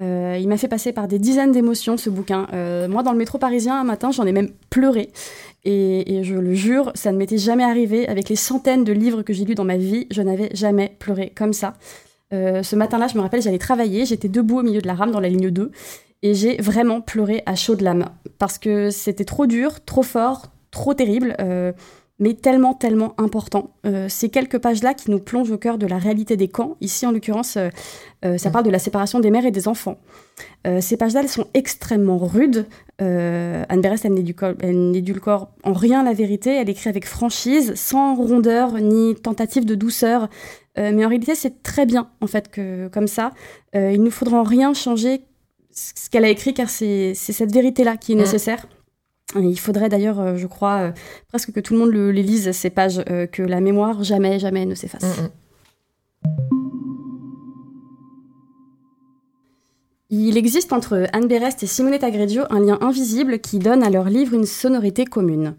Il 0.00 0.48
m'a 0.48 0.56
fait 0.56 0.68
passer 0.68 0.92
par 0.92 1.08
des 1.08 1.18
dizaines 1.18 1.52
d'émotions, 1.52 1.96
ce 1.96 2.10
bouquin. 2.10 2.46
moi, 2.88 3.02
dans 3.02 3.12
le 3.12 3.18
métro 3.18 3.38
parisien, 3.38 3.80
un 3.80 3.84
matin, 3.84 4.10
j'en 4.10 4.26
ai 4.26 4.32
même 4.32 4.50
pleuré. 4.70 5.10
Et, 5.64 6.20
je 6.22 6.34
le 6.34 6.54
jure, 6.54 6.92
ça 6.94 7.12
ne 7.12 7.16
m'était 7.16 7.38
jamais 7.38 7.64
arrivé. 7.64 8.06
Avec 8.08 8.28
les 8.28 8.36
centaines 8.36 8.84
de 8.84 8.92
livres 8.92 9.22
que 9.22 9.32
j'ai 9.32 9.44
lus 9.44 9.54
dans 9.54 9.64
ma 9.64 9.76
vie, 9.76 10.06
je 10.10 10.20
n'avais 10.20 10.50
jamais 10.54 10.96
pleuré 10.98 11.32
comme 11.34 11.52
ça. 11.52 11.74
ce 12.32 12.76
matin-là, 12.76 13.08
je 13.08 13.16
me 13.16 13.22
rappelle, 13.22 13.40
j'allais 13.40 13.58
travailler, 13.58 14.04
j'étais 14.04 14.28
debout 14.28 14.58
au 14.58 14.62
milieu 14.62 14.80
de 14.80 14.86
la 14.86 14.94
rame 14.94 15.10
dans 15.10 15.20
la 15.20 15.28
ligne 15.28 15.50
2, 15.50 15.70
et 16.24 16.34
j'ai 16.34 16.56
vraiment 16.56 17.02
pleuré 17.02 17.42
à 17.44 17.54
chaud 17.54 17.76
de 17.76 17.84
l'âme 17.84 18.06
parce 18.38 18.58
que 18.58 18.90
c'était 18.90 19.26
trop 19.26 19.46
dur, 19.46 19.84
trop 19.84 20.02
fort, 20.02 20.46
trop 20.70 20.94
terrible, 20.94 21.36
euh, 21.38 21.72
mais 22.20 22.34
tellement, 22.34 22.74
tellement 22.74 23.14
important. 23.18 23.70
Euh, 23.86 24.08
ces 24.08 24.28
quelques 24.28 24.58
pages-là 24.58 24.94
qui 24.94 25.10
nous 25.10 25.18
plongent 25.18 25.50
au 25.50 25.58
cœur 25.58 25.78
de 25.78 25.86
la 25.86 25.98
réalité 25.98 26.36
des 26.36 26.48
camps, 26.48 26.76
ici 26.80 27.06
en 27.06 27.12
l'occurrence, 27.12 27.56
euh, 27.56 28.38
ça 28.38 28.50
parle 28.50 28.64
de 28.64 28.70
la 28.70 28.78
séparation 28.78 29.20
des 29.20 29.30
mères 29.30 29.44
et 29.44 29.50
des 29.50 29.68
enfants. 29.68 29.98
ces 30.80 30.96
pages-là, 30.96 31.20
elles 31.20 31.28
sont 31.28 31.46
extrêmement 31.52 32.16
rudes. 32.18 32.66
Anne 32.98 33.80
Berest, 33.82 34.04
elle 34.06 34.14
n'édulcore 34.14 35.50
en 35.62 35.72
rien 35.72 36.02
la 36.02 36.14
vérité, 36.14 36.54
elle 36.54 36.70
écrit 36.70 36.88
avec 36.88 37.06
franchise, 37.06 37.74
sans 37.74 38.14
rondeur 38.14 38.72
ni 38.80 39.14
tentative 39.14 39.66
de 39.66 39.74
douceur. 39.74 40.30
mais 40.76 41.04
en 41.04 41.08
réalité, 41.08 41.34
c'est 41.34 41.62
très 41.62 41.84
bien, 41.84 42.08
en 42.22 42.26
fait, 42.26 42.50
que 42.50 42.88
comme 42.88 43.08
ça. 43.08 43.32
il 43.74 44.02
ne 44.02 44.10
faudra 44.10 44.40
en 44.40 44.42
rien 44.42 44.72
changer 44.72 45.24
ce 45.70 46.08
qu'elle 46.08 46.24
a 46.24 46.30
écrit, 46.30 46.54
car 46.54 46.70
c'est 46.70 47.14
cette 47.14 47.52
vérité-là 47.52 47.98
qui 47.98 48.12
est 48.12 48.16
mm. 48.16 48.68
Il 49.36 49.58
faudrait 49.58 49.88
d'ailleurs, 49.88 50.20
euh, 50.20 50.36
je 50.36 50.46
crois, 50.46 50.78
euh, 50.78 50.92
presque 51.28 51.52
que 51.52 51.60
tout 51.60 51.74
le 51.74 51.80
monde 51.80 51.90
le, 51.90 52.10
les 52.12 52.22
lise, 52.22 52.52
ces 52.52 52.70
pages, 52.70 53.02
euh, 53.10 53.26
que 53.26 53.42
la 53.42 53.60
mémoire 53.60 54.04
jamais, 54.04 54.38
jamais 54.38 54.66
ne 54.66 54.74
s'efface. 54.74 55.02
Mm, 55.02 55.22
mm. 55.22 55.30
Il 60.10 60.36
existe 60.36 60.72
entre 60.72 61.06
Anne 61.12 61.26
Berest 61.26 61.62
et 61.64 61.66
Simonetta 61.66 62.10
Greggio 62.10 62.42
un 62.50 62.60
lien 62.60 62.78
invisible 62.82 63.40
qui 63.40 63.58
donne 63.58 63.82
à 63.82 63.90
leur 63.90 64.04
livre 64.04 64.34
une 64.34 64.46
sonorité 64.46 65.06
commune. 65.06 65.56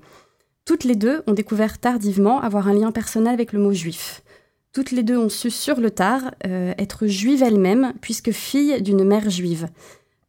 Toutes 0.64 0.86
les 0.86 0.96
deux 0.96 1.24
ont 1.28 1.34
découvert 1.34 1.78
tardivement 1.78 2.40
avoir 2.40 2.70
un 2.70 2.74
lien 2.74 2.92
personnel 2.92 3.34
avec 3.34 3.52
le 3.52 3.60
mot 3.60 3.74
juif. 3.74 4.24
Toutes 4.72 4.92
les 4.92 5.04
deux 5.04 5.18
ont 5.18 5.30
su 5.30 5.52
sur 5.52 5.80
le 5.80 5.92
tard 5.92 6.32
être 6.42 7.06
juives 7.06 7.44
elles-mêmes, 7.44 7.94
puisque 8.02 8.32
filles 8.32 8.82
d'une 8.82 9.04
mère 9.04 9.30
juive. 9.30 9.68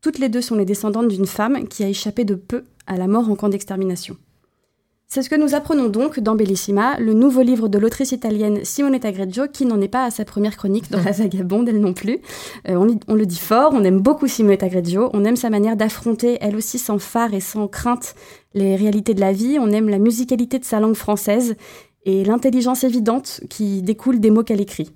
Toutes 0.06 0.20
les 0.20 0.28
deux 0.28 0.40
sont 0.40 0.54
les 0.54 0.64
descendantes 0.64 1.08
d'une 1.08 1.26
femme 1.26 1.66
qui 1.66 1.82
a 1.82 1.88
échappé 1.88 2.24
de 2.24 2.36
peu 2.36 2.62
à 2.86 2.96
la 2.96 3.08
mort 3.08 3.28
en 3.28 3.34
camp 3.34 3.48
d'extermination. 3.48 4.16
C'est 5.08 5.20
ce 5.22 5.28
que 5.28 5.34
nous 5.34 5.56
apprenons 5.56 5.88
donc 5.88 6.20
dans 6.20 6.36
Bellissima, 6.36 6.96
le 7.00 7.12
nouveau 7.12 7.42
livre 7.42 7.66
de 7.66 7.76
l'autrice 7.76 8.12
italienne 8.12 8.64
Simonetta 8.64 9.10
Greggio, 9.10 9.48
qui 9.52 9.66
n'en 9.66 9.80
est 9.80 9.88
pas 9.88 10.04
à 10.04 10.12
sa 10.12 10.24
première 10.24 10.56
chronique 10.56 10.92
dans 10.92 11.02
la 11.02 11.10
vagabonde, 11.10 11.68
elle 11.68 11.80
non 11.80 11.92
plus. 11.92 12.20
Euh, 12.68 12.96
on, 13.08 13.14
le 13.16 13.26
dit 13.26 13.40
fort, 13.40 13.72
on 13.74 13.82
aime 13.82 13.98
beaucoup 13.98 14.28
Simonetta 14.28 14.68
Greggio, 14.68 15.10
on 15.12 15.24
aime 15.24 15.34
sa 15.34 15.50
manière 15.50 15.76
d'affronter, 15.76 16.38
elle 16.40 16.54
aussi 16.54 16.78
sans 16.78 17.00
phare 17.00 17.34
et 17.34 17.40
sans 17.40 17.66
crainte, 17.66 18.14
les 18.54 18.76
réalités 18.76 19.12
de 19.12 19.20
la 19.20 19.32
vie, 19.32 19.58
on 19.60 19.72
aime 19.72 19.88
la 19.88 19.98
musicalité 19.98 20.60
de 20.60 20.64
sa 20.64 20.78
langue 20.78 20.94
française 20.94 21.56
et 22.04 22.22
l'intelligence 22.22 22.84
évidente 22.84 23.40
qui 23.50 23.82
découle 23.82 24.20
des 24.20 24.30
mots 24.30 24.44
qu'elle 24.44 24.60
écrit. 24.60 24.92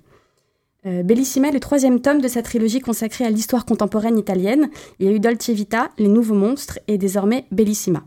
Euh, 0.87 1.03
Bellissima 1.03 1.49
est 1.49 1.53
le 1.53 1.59
troisième 1.59 2.01
tome 2.01 2.21
de 2.21 2.27
sa 2.27 2.41
trilogie 2.41 2.79
consacrée 2.79 3.25
à 3.25 3.29
l'histoire 3.29 3.65
contemporaine 3.65 4.17
italienne. 4.17 4.69
Il 4.99 5.05
y 5.05 5.09
a 5.09 5.11
eu 5.11 5.19
Dolce 5.19 5.49
Vita, 5.49 5.89
Les 5.99 6.07
Nouveaux 6.07 6.35
Monstres 6.35 6.79
et 6.87 6.97
désormais 6.97 7.45
Bellissima. 7.51 8.03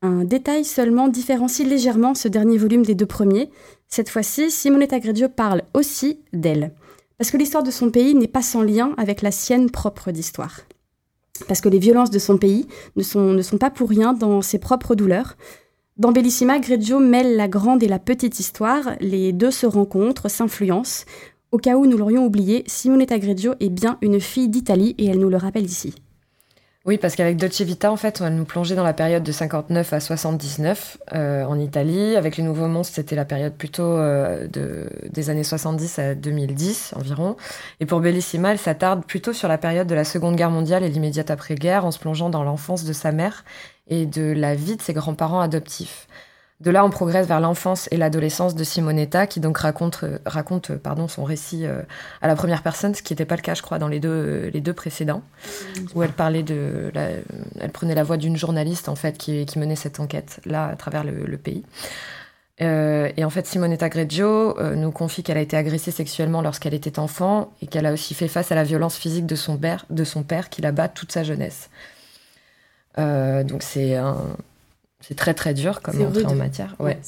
Un 0.00 0.24
détail 0.24 0.64
seulement 0.64 1.08
différencie 1.08 1.68
légèrement 1.68 2.14
ce 2.14 2.28
dernier 2.28 2.56
volume 2.56 2.86
des 2.86 2.94
deux 2.94 3.06
premiers. 3.06 3.50
Cette 3.86 4.08
fois-ci, 4.08 4.50
Simonetta 4.50 4.98
Greggio 4.98 5.28
parle 5.28 5.62
aussi 5.74 6.20
d'elle. 6.32 6.72
Parce 7.18 7.30
que 7.30 7.36
l'histoire 7.36 7.62
de 7.62 7.70
son 7.70 7.90
pays 7.90 8.14
n'est 8.14 8.28
pas 8.28 8.40
sans 8.40 8.62
lien 8.62 8.94
avec 8.96 9.20
la 9.20 9.30
sienne 9.30 9.70
propre 9.70 10.10
d'histoire. 10.10 10.62
Parce 11.48 11.60
que 11.60 11.68
les 11.68 11.78
violences 11.78 12.10
de 12.10 12.18
son 12.18 12.38
pays 12.38 12.66
ne 12.96 13.02
sont, 13.02 13.58
pas 13.58 13.68
pour 13.68 13.90
rien 13.90 14.14
dans 14.14 14.40
ses 14.40 14.58
propres 14.58 14.94
douleurs. 14.94 15.36
Dans 15.98 16.12
Bellissima, 16.12 16.60
Greggio 16.60 16.98
mêle 16.98 17.36
la 17.36 17.46
grande 17.46 17.82
et 17.82 17.88
la 17.88 17.98
petite 17.98 18.40
histoire, 18.40 18.92
les 19.00 19.34
deux 19.34 19.50
se 19.50 19.66
rencontrent, 19.66 20.30
s'influencent, 20.30 21.04
au 21.52 21.58
cas 21.58 21.76
où 21.76 21.86
nous 21.86 21.96
l'aurions 21.96 22.24
oublié, 22.24 22.64
Simonetta 22.66 23.18
Greggio 23.18 23.54
est 23.60 23.70
bien 23.70 23.98
une 24.02 24.20
fille 24.20 24.48
d'Italie 24.48 24.94
et 24.98 25.06
elle 25.06 25.18
nous 25.18 25.30
le 25.30 25.36
rappelle 25.36 25.64
ici. 25.64 25.94
Oui, 26.86 26.96
parce 26.96 27.14
qu'avec 27.14 27.36
Dolce 27.36 27.60
Vita, 27.60 27.92
en 27.92 27.96
fait, 27.96 28.22
on 28.22 28.24
va 28.24 28.30
nous 28.30 28.46
plonger 28.46 28.74
dans 28.74 28.84
la 28.84 28.94
période 28.94 29.22
de 29.22 29.32
59 29.32 29.92
à 29.92 30.00
79 30.00 30.96
euh, 31.12 31.44
en 31.44 31.58
Italie. 31.58 32.16
Avec 32.16 32.38
les 32.38 32.42
Nouveaux 32.42 32.68
Monstres, 32.68 32.94
c'était 32.94 33.16
la 33.16 33.26
période 33.26 33.52
plutôt 33.52 33.82
euh, 33.82 34.48
de, 34.48 34.88
des 35.10 35.28
années 35.28 35.44
70 35.44 35.98
à 35.98 36.14
2010 36.14 36.94
environ. 36.96 37.36
Et 37.80 37.86
pour 37.86 38.00
Bellissima, 38.00 38.52
elle 38.52 38.58
s'attarde 38.58 39.04
plutôt 39.04 39.34
sur 39.34 39.46
la 39.46 39.58
période 39.58 39.88
de 39.88 39.94
la 39.94 40.04
Seconde 40.04 40.36
Guerre 40.36 40.50
mondiale 40.50 40.82
et 40.82 40.88
l'immédiate 40.88 41.30
après-guerre, 41.30 41.84
en 41.84 41.90
se 41.90 41.98
plongeant 41.98 42.30
dans 42.30 42.44
l'enfance 42.44 42.84
de 42.84 42.94
sa 42.94 43.12
mère 43.12 43.44
et 43.88 44.06
de 44.06 44.32
la 44.32 44.54
vie 44.54 44.76
de 44.76 44.82
ses 44.82 44.94
grands-parents 44.94 45.40
adoptifs. 45.40 46.08
De 46.60 46.70
là, 46.70 46.84
on 46.84 46.90
progresse 46.90 47.26
vers 47.26 47.40
l'enfance 47.40 47.88
et 47.90 47.96
l'adolescence 47.96 48.54
de 48.54 48.64
Simonetta, 48.64 49.26
qui 49.26 49.40
donc 49.40 49.56
raconte, 49.56 50.00
euh, 50.04 50.18
raconte 50.26 50.70
euh, 50.70 50.76
pardon, 50.76 51.08
son 51.08 51.24
récit 51.24 51.64
euh, 51.64 51.80
à 52.20 52.28
la 52.28 52.36
première 52.36 52.62
personne, 52.62 52.94
ce 52.94 53.02
qui 53.02 53.14
n'était 53.14 53.24
pas 53.24 53.36
le 53.36 53.40
cas, 53.40 53.54
je 53.54 53.62
crois, 53.62 53.78
dans 53.78 53.88
les 53.88 53.98
deux, 53.98 54.50
les 54.52 54.60
deux 54.60 54.74
précédents, 54.74 55.22
où 55.94 56.02
elle 56.02 56.12
parlait 56.12 56.42
de, 56.42 56.92
elle 56.94 57.70
prenait 57.72 57.94
la 57.94 58.04
voix 58.04 58.18
d'une 58.18 58.36
journaliste 58.36 58.90
en 58.90 58.94
fait 58.94 59.16
qui, 59.16 59.46
qui, 59.46 59.58
menait 59.58 59.76
cette 59.76 60.00
enquête 60.00 60.40
là 60.44 60.66
à 60.66 60.76
travers 60.76 61.02
le, 61.02 61.36
pays. 61.38 61.64
et 62.58 63.24
en 63.24 63.30
fait, 63.30 63.46
Simonetta 63.46 63.88
Greggio 63.88 64.56
nous 64.74 64.90
confie 64.90 65.22
qu'elle 65.22 65.38
a 65.38 65.40
été 65.40 65.56
agressée 65.56 65.90
sexuellement 65.90 66.42
lorsqu'elle 66.42 66.74
était 66.74 66.98
enfant 66.98 67.52
et 67.62 67.66
qu'elle 67.66 67.86
a 67.86 67.92
aussi 67.92 68.12
fait 68.12 68.28
face 68.28 68.52
à 68.52 68.54
la 68.54 68.64
violence 68.64 68.96
physique 68.96 69.26
de 69.26 69.36
son 69.36 69.56
père, 69.56 69.86
de 69.88 70.04
son 70.04 70.22
père 70.22 70.50
qui 70.50 70.60
la 70.60 70.72
bat 70.72 70.88
toute 70.88 71.12
sa 71.12 71.24
jeunesse. 71.24 71.70
donc 72.98 73.62
c'est 73.62 73.96
c'est 75.00 75.16
très 75.16 75.34
très 75.34 75.54
dur 75.54 75.82
comme 75.82 76.00
entrée 76.02 76.24
en 76.24 76.34
matière. 76.34 76.76
Ouais. 76.78 76.98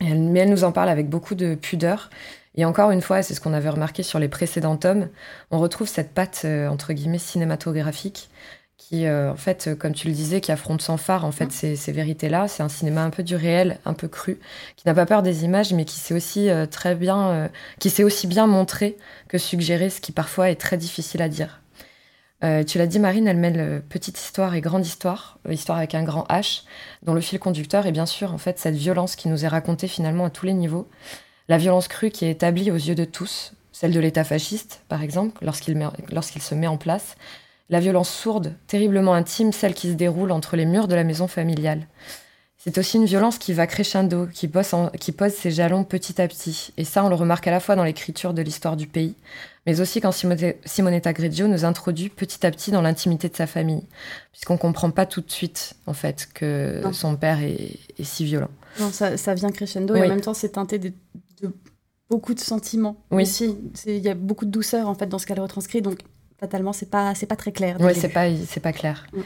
mais 0.00 0.40
elle 0.40 0.50
nous 0.50 0.64
en 0.64 0.72
parle 0.72 0.88
avec 0.88 1.08
beaucoup 1.08 1.34
de 1.34 1.54
pudeur. 1.54 2.10
Et 2.54 2.64
encore 2.66 2.90
une 2.90 3.00
fois, 3.00 3.22
c'est 3.22 3.34
ce 3.34 3.40
qu'on 3.40 3.54
avait 3.54 3.70
remarqué 3.70 4.02
sur 4.02 4.18
les 4.18 4.28
précédents 4.28 4.76
tomes, 4.76 5.08
on 5.50 5.58
retrouve 5.58 5.88
cette 5.88 6.12
patte 6.12 6.44
entre 6.44 6.92
guillemets 6.92 7.18
cinématographique 7.18 8.28
qui, 8.76 9.08
en 9.08 9.36
fait, 9.36 9.70
comme 9.78 9.94
tu 9.94 10.08
le 10.08 10.12
disais, 10.12 10.42
qui 10.42 10.52
affronte 10.52 10.82
sans 10.82 10.98
phare 10.98 11.24
en 11.24 11.32
fait 11.32 11.46
mmh. 11.46 11.76
ces, 11.76 11.92
vérités-là. 11.92 12.48
C'est 12.48 12.62
un 12.62 12.68
cinéma 12.68 13.02
un 13.04 13.10
peu 13.10 13.22
du 13.22 13.36
réel, 13.36 13.78
un 13.86 13.94
peu 13.94 14.06
cru, 14.06 14.38
qui 14.76 14.86
n'a 14.86 14.92
pas 14.92 15.06
peur 15.06 15.22
des 15.22 15.44
images, 15.44 15.72
mais 15.72 15.86
qui 15.86 15.98
sait 15.98 16.12
aussi 16.12 16.50
très 16.70 16.94
bien, 16.94 17.48
qui 17.78 17.88
sait 17.88 18.04
aussi 18.04 18.26
bien 18.26 18.46
montrer 18.46 18.98
que 19.28 19.38
suggérer, 19.38 19.88
ce 19.88 20.02
qui 20.02 20.12
parfois 20.12 20.50
est 20.50 20.60
très 20.60 20.76
difficile 20.76 21.22
à 21.22 21.30
dire. 21.30 21.61
Euh, 22.42 22.64
tu 22.64 22.78
l'as 22.78 22.86
dit, 22.86 22.98
Marine, 22.98 23.28
elle 23.28 23.36
mêle 23.36 23.82
petite 23.88 24.18
histoire 24.18 24.54
et 24.54 24.60
grande 24.60 24.84
histoire, 24.84 25.38
euh, 25.46 25.52
histoire 25.52 25.78
avec 25.78 25.94
un 25.94 26.02
grand 26.02 26.24
H, 26.24 26.62
dont 27.02 27.14
le 27.14 27.20
fil 27.20 27.38
conducteur 27.38 27.86
est 27.86 27.92
bien 27.92 28.06
sûr 28.06 28.34
en 28.34 28.38
fait 28.38 28.58
cette 28.58 28.74
violence 28.74 29.14
qui 29.14 29.28
nous 29.28 29.44
est 29.44 29.48
racontée 29.48 29.86
finalement 29.86 30.24
à 30.24 30.30
tous 30.30 30.46
les 30.46 30.54
niveaux. 30.54 30.88
La 31.48 31.58
violence 31.58 31.86
crue 31.86 32.10
qui 32.10 32.24
est 32.24 32.30
établie 32.30 32.70
aux 32.70 32.76
yeux 32.76 32.94
de 32.94 33.04
tous, 33.04 33.52
celle 33.70 33.92
de 33.92 34.00
l'État 34.00 34.24
fasciste, 34.24 34.82
par 34.88 35.02
exemple, 35.02 35.44
lorsqu'il 35.44 36.42
se 36.42 36.54
met 36.54 36.66
en 36.66 36.76
place. 36.76 37.16
La 37.70 37.80
violence 37.80 38.10
sourde, 38.10 38.54
terriblement 38.66 39.14
intime, 39.14 39.52
celle 39.52 39.74
qui 39.74 39.88
se 39.88 39.94
déroule 39.94 40.32
entre 40.32 40.56
les 40.56 40.66
murs 40.66 40.88
de 40.88 40.94
la 40.94 41.04
maison 41.04 41.28
familiale. 41.28 41.86
C'est 42.58 42.78
aussi 42.78 42.96
une 42.96 43.06
violence 43.06 43.38
qui 43.38 43.52
va 43.54 43.66
crescendo, 43.66 44.26
qui 44.26 44.46
pose 44.46 45.32
ses 45.32 45.50
jalons 45.50 45.82
petit 45.82 46.20
à 46.20 46.28
petit. 46.28 46.72
Et 46.76 46.84
ça, 46.84 47.04
on 47.04 47.08
le 47.08 47.14
remarque 47.16 47.48
à 47.48 47.50
la 47.50 47.58
fois 47.58 47.74
dans 47.74 47.82
l'écriture 47.82 48.34
de 48.34 48.42
l'histoire 48.42 48.76
du 48.76 48.86
pays, 48.86 49.16
mais 49.66 49.80
aussi 49.80 50.00
quand 50.00 50.12
Simonetta 50.12 51.12
Greggio 51.12 51.46
nous 51.46 51.64
introduit 51.64 52.08
petit 52.08 52.44
à 52.44 52.50
petit 52.50 52.70
dans 52.70 52.82
l'intimité 52.82 53.28
de 53.28 53.36
sa 53.36 53.46
famille, 53.46 53.86
puisqu'on 54.32 54.54
ne 54.54 54.58
comprend 54.58 54.90
pas 54.90 55.06
tout 55.06 55.20
de 55.20 55.30
suite, 55.30 55.74
en 55.86 55.92
fait, 55.92 56.28
que 56.34 56.82
son 56.92 57.16
père 57.16 57.38
est, 57.40 57.78
si 58.02 58.24
violent. 58.24 58.50
Non, 58.80 58.90
ça, 58.90 59.34
vient 59.34 59.50
crescendo, 59.50 59.94
et 59.94 60.02
en 60.02 60.08
même 60.08 60.20
temps, 60.20 60.34
c'est 60.34 60.50
teinté 60.50 60.78
de, 60.78 60.92
beaucoup 62.10 62.34
de 62.34 62.40
sentiments 62.40 63.04
oui. 63.10 63.22
aussi. 63.22 63.56
Il 63.86 63.98
y 63.98 64.08
a 64.08 64.14
beaucoup 64.14 64.44
de 64.44 64.50
douceur, 64.50 64.88
en 64.88 64.94
fait, 64.94 65.06
dans 65.06 65.18
ce 65.18 65.26
qu'elle 65.26 65.40
retranscrit, 65.40 65.80
donc 65.80 66.00
fatalement, 66.40 66.72
c'est 66.72 66.90
pas, 66.90 67.12
pas 67.28 67.36
très 67.36 67.52
clair. 67.52 67.76
Oui, 67.78 67.92
c'est 67.94 68.08
pas, 68.08 68.26
pas 68.62 68.72
clair. 68.72 69.06
Mm. 69.12 69.20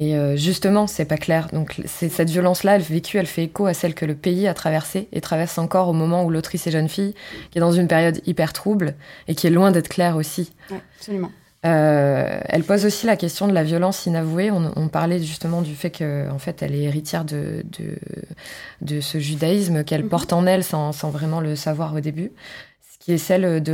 Et 0.00 0.16
euh, 0.16 0.36
justement, 0.36 0.86
c'est 0.86 1.04
pas 1.04 1.16
clair. 1.16 1.48
Donc 1.52 1.80
cette 1.86 2.30
violence-là, 2.30 2.76
elle 2.76 2.82
vécue, 2.82 3.18
elle 3.18 3.26
fait 3.26 3.44
écho 3.44 3.66
à 3.66 3.74
celle 3.74 3.94
que 3.94 4.04
le 4.04 4.14
pays 4.14 4.46
a 4.46 4.54
traversée 4.54 5.08
et 5.12 5.20
traverse 5.20 5.58
encore 5.58 5.88
au 5.88 5.92
moment 5.92 6.24
où 6.24 6.30
l'autrice 6.30 6.66
est 6.66 6.70
jeune 6.70 6.88
fille, 6.88 7.14
qui 7.50 7.58
est 7.58 7.60
dans 7.60 7.72
une 7.72 7.88
période 7.88 8.20
hyper 8.26 8.52
trouble 8.52 8.94
et 9.26 9.34
qui 9.34 9.46
est 9.46 9.50
loin 9.50 9.70
d'être 9.70 9.88
claire 9.88 10.16
aussi. 10.16 10.52
absolument. 10.98 11.30
Euh, 11.66 12.38
elle 12.44 12.62
pose 12.62 12.86
aussi 12.86 13.06
la 13.06 13.16
question 13.16 13.48
de 13.48 13.52
la 13.52 13.64
violence 13.64 14.06
inavouée. 14.06 14.52
On, 14.52 14.88
parlait 14.88 15.20
justement 15.20 15.60
du 15.60 15.74
fait 15.74 15.90
qu'en 15.90 16.34
en 16.34 16.38
fait, 16.38 16.62
elle 16.62 16.72
est 16.72 16.82
héritière 16.82 17.24
de, 17.24 17.64
de, 17.78 17.98
de 18.80 19.00
ce 19.00 19.18
judaïsme 19.18 19.82
qu'elle 19.82 20.04
mhm. 20.04 20.08
porte 20.08 20.32
en 20.32 20.46
elle 20.46 20.62
sans, 20.62 20.92
sans, 20.92 21.10
vraiment 21.10 21.40
le 21.40 21.56
savoir 21.56 21.94
au 21.94 22.00
début 22.00 22.30
qui 23.08 23.14
est 23.14 23.16
celle 23.16 23.62
de 23.62 23.72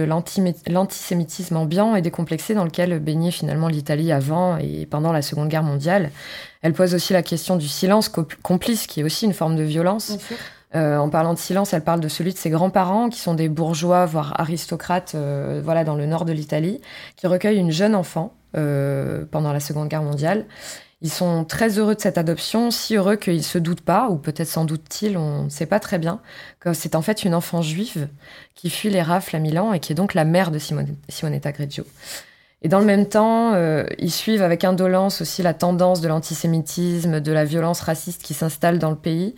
l'antisémitisme 0.69 1.57
ambiant 1.57 1.97
et 1.97 2.03
décomplexé 2.03 2.55
dans 2.55 2.63
lequel 2.63 3.01
baignait 3.01 3.33
finalement 3.33 3.67
l'Italie 3.67 4.13
avant 4.13 4.59
et 4.59 4.87
pendant 4.87 5.11
la 5.11 5.23
Seconde 5.23 5.49
Guerre 5.49 5.65
mondiale. 5.65 6.13
Elle 6.63 6.73
pose 6.73 6.95
aussi 6.95 7.13
la 7.13 7.25
question 7.25 7.57
du 7.57 7.67
silence 7.67 8.09
complice, 8.45 8.87
qui 8.87 9.01
est 9.01 9.03
aussi 9.03 9.25
une 9.25 9.33
forme 9.33 9.57
de 9.57 9.65
violence. 9.65 10.19
Euh, 10.77 10.99
en 10.99 11.09
parlant 11.09 11.35
de 11.35 11.39
silence, 11.41 11.73
elle 11.73 11.83
parle 11.83 11.99
de 11.99 12.07
celui 12.07 12.33
de 12.33 12.39
ses 12.39 12.49
grands-parents, 12.49 13.09
qui 13.09 13.19
sont 13.19 13.35
des 13.35 13.49
bourgeois, 13.49 14.07
voire 14.07 14.41
aristocrates, 14.41 15.17
euh, 15.17 15.61
voilà, 15.65 15.83
dans 15.83 15.97
le 15.97 16.07
nord 16.07 16.25
de 16.25 16.33
l'Italie, 16.33 16.81
qui 17.17 17.27
recueillent 17.27 17.59
une 17.59 17.73
jeune 17.73 17.97
enfant 17.97 18.35
euh, 18.57 19.25
pendant 19.29 19.53
la 19.53 19.59
Seconde 19.59 19.89
Guerre 19.89 20.05
mondiale 20.05 20.45
ils 21.05 21.13
sont 21.13 21.45
très 21.45 21.79
heureux 21.79 21.95
de 21.95 22.01
cette 22.01 22.17
adoption, 22.17 22.71
si 22.71 22.97
heureux 22.97 23.17
qu'ils 23.17 23.37
ne 23.37 23.43
se 23.43 23.59
doutent 23.59 23.83
pas, 23.83 24.09
ou 24.09 24.17
peut-être 24.17 24.49
s'en 24.49 24.65
doutent-ils, 24.65 25.19
on 25.19 25.45
ne 25.45 25.49
sait 25.51 25.67
pas 25.67 25.79
très 25.79 25.99
bien, 25.99 26.19
que 26.61 26.73
c'est 26.73 26.95
en 26.95 27.03
fait 27.03 27.25
une 27.25 27.35
enfant 27.35 27.61
juive 27.61 28.09
qui 28.55 28.71
fuit 28.71 28.89
les 28.89 29.03
rafles 29.03 29.37
à 29.37 29.39
Milan 29.39 29.75
et 29.75 29.81
qui 29.81 29.93
est 29.93 29.95
donc 29.95 30.15
la 30.15 30.25
mère 30.25 30.51
de 30.51 30.59
Simonetta 30.59 31.53
Greggio. 31.53 31.85
Et 32.63 32.69
dans 32.69 32.79
le 32.79 32.87
même 32.87 33.07
temps, 33.07 33.53
euh, 33.53 33.85
ils 33.99 34.11
suivent 34.11 34.43
avec 34.43 34.65
indolence 34.65 35.21
aussi 35.21 35.43
la 35.43 35.53
tendance 35.53 36.01
de 36.01 36.09
l'antisémitisme, 36.09 37.21
de 37.21 37.33
la 37.33 37.45
violence 37.45 37.83
raciste 37.83 38.23
qui 38.23 38.33
s'installe 38.33 38.79
dans 38.79 38.89
le 38.89 38.97
pays. 38.97 39.35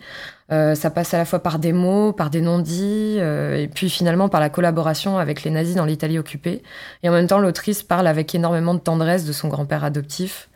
Euh, 0.53 0.73
ça 0.73 0.89
passe 0.89 1.13
à 1.13 1.17
la 1.17 1.25
fois 1.25 1.39
par 1.39 1.59
des 1.59 1.73
mots, 1.73 2.13
par 2.13 2.29
des 2.29 2.39
non-dits, 2.39 3.17
euh, 3.19 3.57
et 3.57 3.67
puis 3.67 3.89
finalement 3.89 4.29
par 4.29 4.39
la 4.39 4.49
collaboration 4.49 5.17
avec 5.17 5.43
les 5.43 5.51
nazis 5.51 5.75
dans 5.75 5.83
l'Italie 5.83 6.17
occupée. 6.17 6.63
Et 7.03 7.09
en 7.09 7.11
même 7.11 7.27
temps, 7.27 7.39
l'autrice 7.39 7.83
parle 7.83 8.07
avec 8.07 8.33
énormément 8.33 8.73
de 8.73 8.79
tendresse 8.79 9.25
de 9.25 9.33
son 9.33 9.49
grand-père 9.49 9.83
adoptif. 9.83 10.47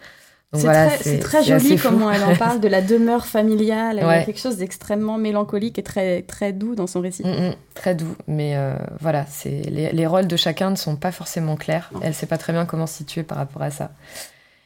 C'est 0.54 1.20
très, 1.20 1.44
joli 1.44 1.78
comment 1.78 2.12
elle 2.12 2.24
en 2.24 2.36
parle 2.36 2.60
de 2.60 2.68
la 2.68 2.82
demeure 2.82 3.26
familiale. 3.26 4.00
Il 4.02 4.08
y 4.08 4.10
a 4.10 4.24
quelque 4.24 4.40
chose 4.40 4.58
d'extrêmement 4.58 5.18
mélancolique 5.18 5.80
et 5.80 5.84
très, 5.84 6.24
très 6.24 6.52
doux 6.52 6.76
dans 6.76 6.88
son 6.88 7.00
récit. 7.00 7.24
Mm, 7.24 7.50
mm, 7.50 7.56
très 7.74 7.96
doux, 7.96 8.16
mais 8.28 8.58
euh, 8.58 8.76
voilà, 9.00 9.26
les, 9.46 9.92
les, 9.92 10.08
rôles 10.08 10.28
de 10.28 10.36
chacun 10.36 10.70
ne 10.70 10.76
sont 10.76 10.98
pas 10.98 11.14
forcément 11.14 11.56
clairs. 11.56 11.90
Elle 12.02 12.10
ne 12.10 12.14
sait 12.14 12.26
pas 12.26 12.38
très 12.38 12.52
bien 12.52 12.66
comment 12.66 12.86
se 12.86 12.96
situer 12.96 13.24
par 13.24 13.38
rapport 13.38 13.62
à 13.62 13.72
ça. 13.72 13.92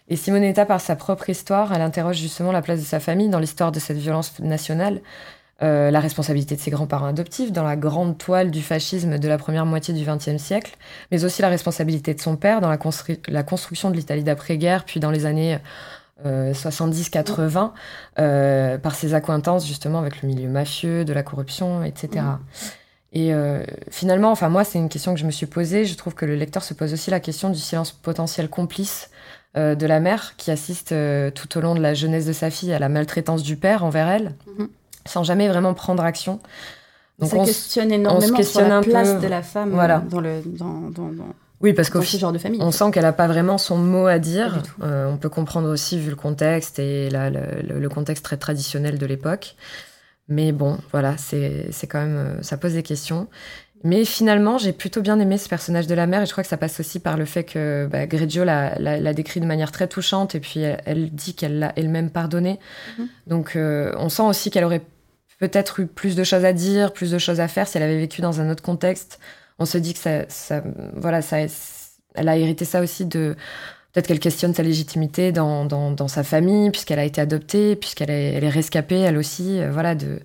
Et 0.08 0.16
Simonetta, 0.16 0.66
par 0.66 0.82
sa 0.82 0.96
propre 0.96 1.30
histoire, 1.30 1.74
elle 1.74 1.82
interroge 1.82 2.18
justement 2.18 2.52
la 2.52 2.62
place 2.62 2.80
de 2.80 2.86
sa 2.86 3.00
famille 3.00 3.30
dans 3.30 3.40
l'histoire 3.40 3.72
de 3.72 3.80
cette 3.80 3.98
violence 3.98 4.40
nationale. 4.40 5.02
Euh, 5.64 5.90
la 5.90 6.02
responsabilité 6.02 6.58
de 6.58 6.60
ses 6.60 6.70
grands-parents 6.70 7.06
adoptifs 7.06 7.54
dans 7.54 7.64
la 7.64 7.78
grande 7.78 8.18
toile 8.18 8.52
du 8.52 8.62
fascisme 8.62 9.18
de 9.18 9.28
la 9.30 9.38
première 9.38 9.66
moitié 9.66 9.94
du 9.94 10.04
XXe 10.04 10.36
siècle, 10.36 10.76
mais 11.12 11.24
aussi 11.24 11.42
la 11.42 11.48
responsabilité 11.48 12.14
de 12.14 12.20
son 12.20 12.36
père 12.36 12.60
dans 12.60 12.70
la, 12.70 12.78
la 13.30 13.44
construction 13.44 13.90
de 13.90 13.96
l'Italie 13.96 14.26
d'après-guerre, 14.26 14.84
puis 14.84 15.00
dans 15.00 15.12
les 15.12 15.26
années 15.26 15.58
70-80, 16.26 17.58
euh, 17.58 17.70
euh, 18.20 18.78
par 18.78 18.96
ses 18.96 19.14
accointances 19.14 19.66
justement 19.66 20.00
avec 20.00 20.22
le 20.22 20.28
milieu 20.28 20.50
mafieux, 20.50 21.06
de 21.06 21.14
la 21.14 21.24
corruption, 21.24 21.86
etc. 21.86 22.26
Et 23.14 23.32
finalement, 23.92 24.32
enfin 24.32 24.50
moi, 24.50 24.66
c'est 24.66 24.78
une 24.78 24.90
question 24.90 25.14
que 25.14 25.22
je 25.22 25.26
me 25.26 25.32
suis 25.32 25.46
posée. 25.46 25.86
Je 25.86 25.96
trouve 25.96 26.16
que 26.16 26.26
le 26.26 26.36
lecteur 26.36 26.64
se 26.64 26.74
pose 26.74 26.92
aussi 26.92 27.12
la 27.12 27.22
question 27.22 27.50
du 27.50 27.60
silence 27.60 27.94
potentiel 27.94 28.50
complice 28.50 29.10
de 29.56 29.86
la 29.86 30.02
mère 30.02 30.36
qui 30.36 30.52
assiste 30.52 30.94
tout 31.34 31.58
au 31.58 31.62
long 31.62 31.76
de 31.76 31.80
la 31.80 31.94
jeunesse 31.94 32.26
de 32.26 32.34
sa 32.34 32.50
fille 32.50 32.74
à 32.74 32.80
la 32.80 32.90
maltraitance 32.90 33.42
du 33.42 33.56
père 33.56 33.86
envers 33.86 34.10
elle. 34.10 34.36
Mm-hmm 34.50 34.68
sans 35.06 35.24
jamais 35.24 35.48
vraiment 35.48 35.74
prendre 35.74 36.04
action. 36.04 36.40
Donc 37.20 37.30
ça 37.30 37.38
on 37.38 37.46
questionne 37.46 37.92
énormément 37.92 38.44
sur 38.44 38.62
la 38.62 38.82
place 38.82 39.22
de 39.22 39.28
la 39.28 39.42
femme 39.42 39.72
voilà. 39.72 40.00
dans 40.00 40.20
le 40.20 40.42
dans, 40.46 40.90
dans, 40.90 41.10
oui, 41.62 41.74
parce 41.74 41.90
qu'au 41.90 42.02
genre 42.02 42.34
de 42.34 42.38
famille. 42.38 42.62
On 42.62 42.72
sent 42.72 42.92
qu'elle 42.92 43.04
n'a 43.04 43.14
pas 43.14 43.28
vraiment 43.28 43.58
son 43.58 43.78
mot 43.78 44.08
à 44.08 44.20
dire. 44.20 44.62
Euh, 44.84 45.10
on 45.10 45.18
peut 45.18 45.30
comprendre 45.30 45.70
aussi 45.70 45.98
vu 46.00 46.10
le 46.10 46.16
contexte 46.16 46.80
et 46.80 47.10
la, 47.10 47.30
le, 47.30 47.90
contexte 47.90 48.26
très 48.26 48.38
traditionnel 48.38 48.98
de 48.98 49.06
l'époque. 49.06 49.56
Mais 50.28 50.52
bon, 50.52 50.78
voilà, 50.92 51.16
c'est 51.18 51.88
quand 51.88 52.02
même 52.02 52.18
euh, 52.18 52.42
ça 52.42 52.58
pose 52.58 52.74
des 52.74 52.84
questions. 52.84 53.28
Mais 53.84 54.04
finalement, 54.04 54.58
j'ai 54.58 54.74
plutôt 54.74 55.02
bien 55.02 55.20
aimé 55.20 55.38
ce 55.38 55.48
personnage 55.48 55.86
de 55.86 55.94
la 55.94 56.08
mère 56.08 56.24
et 56.24 56.26
je 56.26 56.32
crois 56.32 56.44
que 56.44 56.50
ça 56.50 56.58
passe 56.58 56.80
aussi 56.80 57.00
par 57.00 57.18
le 57.18 57.26
fait 57.26 57.44
que 57.44 57.88
bah, 57.92 58.08
Greggio 58.08 58.44
l'a 58.44 59.14
décrit 59.14 59.40
de 59.40 59.46
manière 59.46 59.72
très 59.72 59.88
touchante 59.88 60.34
et 60.34 60.40
puis 60.40 60.62
elle, 60.62 61.12
dit 61.12 61.36
qu'elle 61.36 61.60
l'a 61.60 61.74
elle-même 61.76 62.10
pardonné. 62.10 62.60
Mm-hmm. 63.00 63.08
Donc 63.28 63.56
euh, 63.56 63.94
on 63.98 64.10
sent 64.10 64.24
aussi 64.24 64.50
qu'elle 64.50 64.64
aurait 64.64 64.82
peut-être 65.40 65.80
eu 65.80 65.88
plus 65.88 66.16
de 66.16 66.24
choses 66.24 66.46
à 66.46 66.54
dire, 66.54 66.94
plus 66.94 67.12
de 67.12 67.18
choses 67.18 67.40
à 67.40 67.48
faire 67.48 67.68
si 67.68 67.78
elle 67.78 67.84
avait 67.84 67.98
vécu 68.00 68.22
dans 68.22 68.42
un 68.42 68.50
autre 68.50 68.64
contexte. 68.64 69.20
On 69.60 69.66
se 69.66 69.78
dit 69.78 69.94
que 69.94 70.00
ça, 70.00 70.26
ça 70.30 70.64
voilà, 70.96 71.22
ça, 71.22 71.38
elle 72.16 72.30
a 72.30 72.38
hérité 72.38 72.66
ça 72.66 72.82
aussi 72.82 73.06
de 73.06 73.36
peut-être 73.94 74.08
qu'elle 74.08 74.20
questionne 74.20 74.54
sa 74.54 74.64
légitimité 74.64 75.32
dans, 75.32 75.66
dans, 75.66 76.08
sa 76.08 76.24
famille 76.24 76.70
puisqu'elle 76.72 77.00
a 77.00 77.06
été 77.06 77.22
adoptée, 77.22 77.76
puisqu'elle 77.78 78.10
est, 78.10 78.34
elle 78.34 78.44
est 78.44 78.50
rescapée 78.50 79.00
elle 79.00 79.18
aussi, 79.18 79.60
euh, 79.60 79.72
voilà, 79.72 79.96
de, 79.96 80.20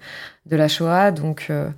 de 0.46 0.56
la 0.56 0.68
Shoah. 0.68 1.12
Donc 1.12 1.46
euh, 1.50 1.70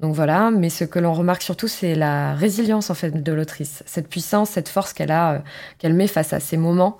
donc 0.00 0.14
voilà, 0.14 0.52
mais 0.52 0.70
ce 0.70 0.84
que 0.84 1.00
l'on 1.00 1.12
remarque 1.12 1.42
surtout, 1.42 1.66
c'est 1.66 1.96
la 1.96 2.34
résilience 2.34 2.88
en 2.88 2.94
fait 2.94 3.20
de 3.20 3.32
l'autrice, 3.32 3.82
cette 3.84 4.08
puissance, 4.08 4.50
cette 4.50 4.68
force 4.68 4.92
qu'elle 4.92 5.10
a, 5.10 5.32
euh, 5.32 5.38
qu'elle 5.78 5.92
met 5.92 6.06
face 6.06 6.32
à 6.32 6.38
ces 6.38 6.56
moments. 6.56 6.98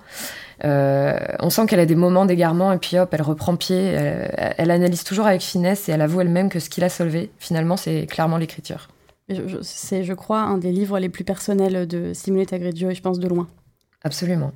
Euh, 0.65 1.17
on 1.39 1.49
sent 1.49 1.65
qu'elle 1.67 1.79
a 1.79 1.85
des 1.85 1.95
moments 1.95 2.25
d'égarement 2.25 2.73
et 2.73 2.77
puis 2.77 2.99
hop, 2.99 3.13
elle 3.13 3.21
reprend 3.21 3.55
pied. 3.55 3.93
Euh, 3.93 4.27
elle 4.57 4.69
analyse 4.69 5.05
toujours 5.05 5.27
avec 5.27 5.41
finesse 5.41 5.87
et 5.87 5.93
elle 5.93 6.01
avoue 6.01 6.19
elle-même 6.19 6.49
que 6.49 6.59
ce 6.59 6.69
qui 6.69 6.81
l'a 6.81 6.89
sauvé, 6.89 7.31
finalement, 7.39 7.77
c'est 7.77 8.05
clairement 8.05 8.35
l'écriture. 8.35 8.89
C'est, 9.61 10.03
je 10.03 10.13
crois, 10.13 10.41
un 10.41 10.57
des 10.57 10.71
livres 10.71 10.99
les 10.99 11.07
plus 11.07 11.23
personnels 11.23 11.87
de 11.87 12.13
Simonetta 12.13 12.57
Greggio, 12.57 12.89
et 12.89 12.95
je 12.95 13.01
pense 13.01 13.19
de 13.19 13.27
loin. 13.27 13.47
Absolument. 14.03 14.51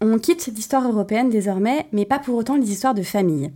On 0.00 0.18
quitte 0.18 0.42
cette 0.42 0.58
histoire 0.58 0.86
européenne 0.86 1.30
désormais, 1.30 1.86
mais 1.92 2.04
pas 2.04 2.20
pour 2.20 2.36
autant 2.36 2.56
les 2.56 2.70
histoires 2.70 2.94
de 2.94 3.02
famille. 3.02 3.50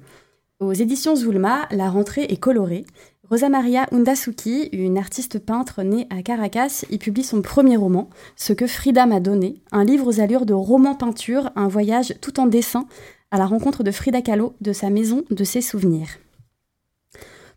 Aux 0.63 0.73
éditions 0.73 1.17
Zulma, 1.17 1.67
la 1.73 1.91
rentrée 1.91 2.23
est 2.23 2.37
colorée. 2.37 2.85
Rosa 3.29 3.49
Maria 3.49 3.89
Undasuki, 3.91 4.69
une 4.71 4.97
artiste 4.97 5.41
peintre 5.41 5.83
née 5.83 6.07
à 6.09 6.23
Caracas, 6.23 6.85
y 6.89 6.99
publie 6.99 7.25
son 7.25 7.43
premier 7.43 7.77
roman, 7.77 8.09
Ce 8.37 8.53
que 8.53 8.69
Frida 8.69 9.05
m'a 9.07 9.19
donné, 9.19 9.61
un 9.73 9.83
livre 9.83 10.07
aux 10.07 10.21
allures 10.21 10.47
de 10.47 10.55
roman-peinture, 10.55 11.51
un 11.57 11.67
voyage 11.67 12.15
tout 12.21 12.39
en 12.39 12.47
dessin 12.47 12.87
à 13.33 13.39
la 13.39 13.47
rencontre 13.47 13.83
de 13.83 13.91
Frida 13.91 14.23
Kahlo, 14.23 14.55
de 14.61 14.73
sa 14.73 14.89
maison, 14.89 15.25
de 15.31 15.43
ses 15.43 15.63
souvenirs. 15.63 16.11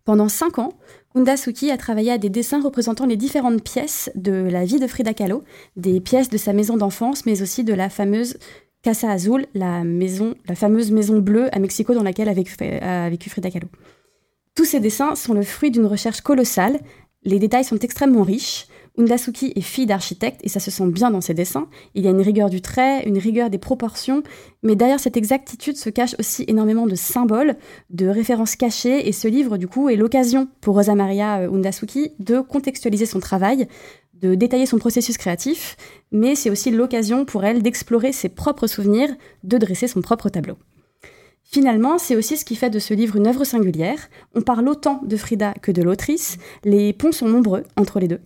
Pendant 0.03 0.27
cinq 0.27 0.57
ans, 0.57 0.73
Undasuki 1.13 1.69
a 1.69 1.77
travaillé 1.77 2.11
à 2.11 2.17
des 2.17 2.29
dessins 2.29 2.61
représentant 2.61 3.05
les 3.05 3.17
différentes 3.17 3.63
pièces 3.63 4.09
de 4.15 4.31
la 4.31 4.65
vie 4.65 4.79
de 4.79 4.87
Frida 4.87 5.13
Kahlo, 5.13 5.43
des 5.75 6.01
pièces 6.01 6.29
de 6.29 6.37
sa 6.37 6.53
maison 6.53 6.75
d'enfance, 6.75 7.27
mais 7.27 7.43
aussi 7.43 7.63
de 7.63 7.73
la 7.73 7.89
fameuse 7.89 8.37
Casa 8.85 9.09
Azul, 9.09 9.47
la, 9.55 9.83
maison, 9.83 10.35
la 10.47 10.53
fameuse 10.53 10.91
maison 10.91 11.17
bleue 11.17 11.49
à 11.51 11.57
Mexico 11.57 11.95
dans 11.95 12.03
laquelle 12.03 12.29
a 12.29 12.33
vécu, 12.33 13.31
Frida 13.31 13.49
Kahlo. 13.49 13.67
Tous 14.53 14.63
ces 14.63 14.79
dessins 14.79 15.15
sont 15.15 15.33
le 15.33 15.41
fruit 15.41 15.71
d'une 15.71 15.87
recherche 15.87 16.21
colossale. 16.21 16.79
Les 17.23 17.39
détails 17.39 17.63
sont 17.63 17.79
extrêmement 17.79 18.21
riches. 18.21 18.67
Undasuki 18.99 19.53
est 19.55 19.61
fille 19.61 19.87
d'architecte 19.87 20.39
et 20.43 20.49
ça 20.49 20.59
se 20.59 20.69
sent 20.69 20.85
bien 20.85 21.09
dans 21.09 21.19
ses 21.19 21.33
dessins. 21.33 21.67
Il 21.95 22.03
y 22.03 22.07
a 22.07 22.11
une 22.11 22.21
rigueur 22.21 22.51
du 22.51 22.61
trait, 22.61 23.03
une 23.07 23.17
rigueur 23.17 23.49
des 23.49 23.57
proportions, 23.57 24.21
mais 24.61 24.75
derrière 24.75 24.99
cette 24.99 25.17
exactitude 25.17 25.77
se 25.77 25.89
cache 25.89 26.15
aussi 26.19 26.45
énormément 26.47 26.85
de 26.85 26.93
symboles, 26.93 27.55
de 27.89 28.07
références 28.07 28.55
cachées 28.55 29.07
et 29.07 29.11
ce 29.11 29.27
livre 29.27 29.57
du 29.57 29.67
coup 29.67 29.89
est 29.89 29.95
l'occasion 29.95 30.47
pour 30.61 30.75
Rosa 30.75 30.93
Maria 30.93 31.39
euh, 31.39 31.51
Undasuki 31.51 32.11
de 32.19 32.39
contextualiser 32.39 33.07
son 33.07 33.19
travail, 33.19 33.67
de 34.21 34.35
détailler 34.35 34.65
son 34.65 34.77
processus 34.77 35.17
créatif, 35.17 35.77
mais 36.11 36.35
c'est 36.35 36.49
aussi 36.49 36.71
l'occasion 36.71 37.25
pour 37.25 37.43
elle 37.43 37.61
d'explorer 37.61 38.11
ses 38.11 38.29
propres 38.29 38.67
souvenirs, 38.67 39.09
de 39.43 39.57
dresser 39.57 39.87
son 39.87 40.01
propre 40.01 40.29
tableau. 40.29 40.57
Finalement, 41.43 41.97
c'est 41.97 42.15
aussi 42.15 42.37
ce 42.37 42.45
qui 42.45 42.55
fait 42.55 42.69
de 42.69 42.79
ce 42.79 42.93
livre 42.93 43.17
une 43.17 43.27
œuvre 43.27 43.43
singulière. 43.43 44.09
On 44.33 44.41
parle 44.41 44.67
autant 44.67 44.99
de 45.05 45.15
Frida 45.15 45.53
que 45.61 45.71
de 45.71 45.83
l'autrice, 45.83 46.37
les 46.63 46.91
ponts 46.91 47.11
sont 47.11 47.27
nombreux 47.27 47.63
entre 47.77 47.99
les 47.99 48.07
deux. 48.07 48.21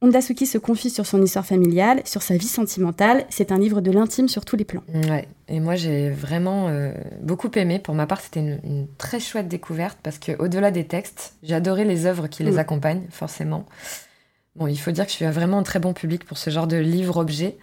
Ondasuki 0.00 0.46
se 0.46 0.58
confie 0.58 0.90
sur 0.90 1.06
son 1.06 1.20
histoire 1.22 1.44
familiale, 1.44 2.02
sur 2.04 2.22
sa 2.22 2.36
vie 2.36 2.46
sentimentale. 2.46 3.24
C'est 3.30 3.50
un 3.50 3.58
livre 3.58 3.80
de 3.80 3.90
l'intime 3.90 4.28
sur 4.28 4.44
tous 4.44 4.54
les 4.54 4.64
plans. 4.64 4.84
Ouais, 4.94 5.26
et 5.48 5.58
moi 5.58 5.74
j'ai 5.74 6.10
vraiment 6.10 6.68
euh, 6.68 6.92
beaucoup 7.20 7.50
aimé. 7.56 7.80
Pour 7.80 7.96
ma 7.96 8.06
part, 8.06 8.20
c'était 8.20 8.38
une, 8.40 8.86
très 8.96 9.18
chouette 9.18 9.48
découverte 9.48 9.98
parce 10.02 10.18
que 10.18 10.40
au-delà 10.40 10.70
des 10.70 10.84
textes, 10.84 11.34
j'ai 11.42 11.54
adoré 11.54 11.84
les 11.84 12.06
œuvres 12.06 12.28
qui 12.28 12.44
les 12.44 12.52
mm. 12.52 12.58
accompagnent, 12.58 13.06
forcément. 13.10 13.66
Bon, 14.58 14.66
il 14.66 14.76
faut 14.76 14.90
dire 14.90 15.04
que 15.04 15.10
je 15.10 15.16
suis 15.16 15.24
vraiment 15.26 15.58
un 15.58 15.62
très 15.62 15.78
bon 15.78 15.92
public 15.92 16.24
pour 16.24 16.36
ce 16.36 16.50
genre 16.50 16.66
de 16.66 16.76
livre-objet. 16.76 17.56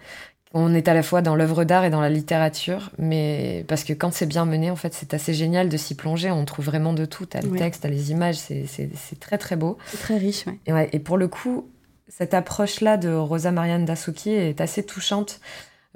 On 0.54 0.74
est 0.74 0.88
à 0.88 0.94
la 0.94 1.02
fois 1.02 1.20
dans 1.20 1.36
l'œuvre 1.36 1.64
d'art 1.64 1.84
et 1.84 1.90
dans 1.90 2.00
la 2.00 2.08
littérature, 2.08 2.90
mais 2.98 3.64
parce 3.68 3.84
que 3.84 3.92
quand 3.92 4.12
c'est 4.12 4.26
bien 4.26 4.46
mené, 4.46 4.70
en 4.70 4.76
fait, 4.76 4.94
c'est 4.94 5.12
assez 5.12 5.34
génial 5.34 5.68
de 5.68 5.76
s'y 5.76 5.94
plonger. 5.94 6.30
On 6.30 6.44
trouve 6.46 6.64
vraiment 6.64 6.94
de 6.94 7.04
tout. 7.04 7.26
T'as 7.26 7.42
le 7.42 7.50
texte, 7.50 7.82
t'as 7.82 7.88
les 7.88 8.10
images, 8.10 8.36
c'est 8.36 9.20
très 9.20 9.36
très 9.36 9.56
beau. 9.56 9.76
C'est 9.86 9.98
très 9.98 10.16
riche, 10.16 10.46
ouais. 10.46 10.58
Et, 10.66 10.72
ouais. 10.72 10.88
et 10.92 10.98
pour 10.98 11.18
le 11.18 11.28
coup, 11.28 11.68
cette 12.08 12.32
approche-là 12.32 12.96
de 12.96 13.10
Rosa 13.10 13.52
Marianne 13.52 13.84
Dasuki 13.84 14.30
est 14.30 14.60
assez 14.60 14.82
touchante. 14.84 15.40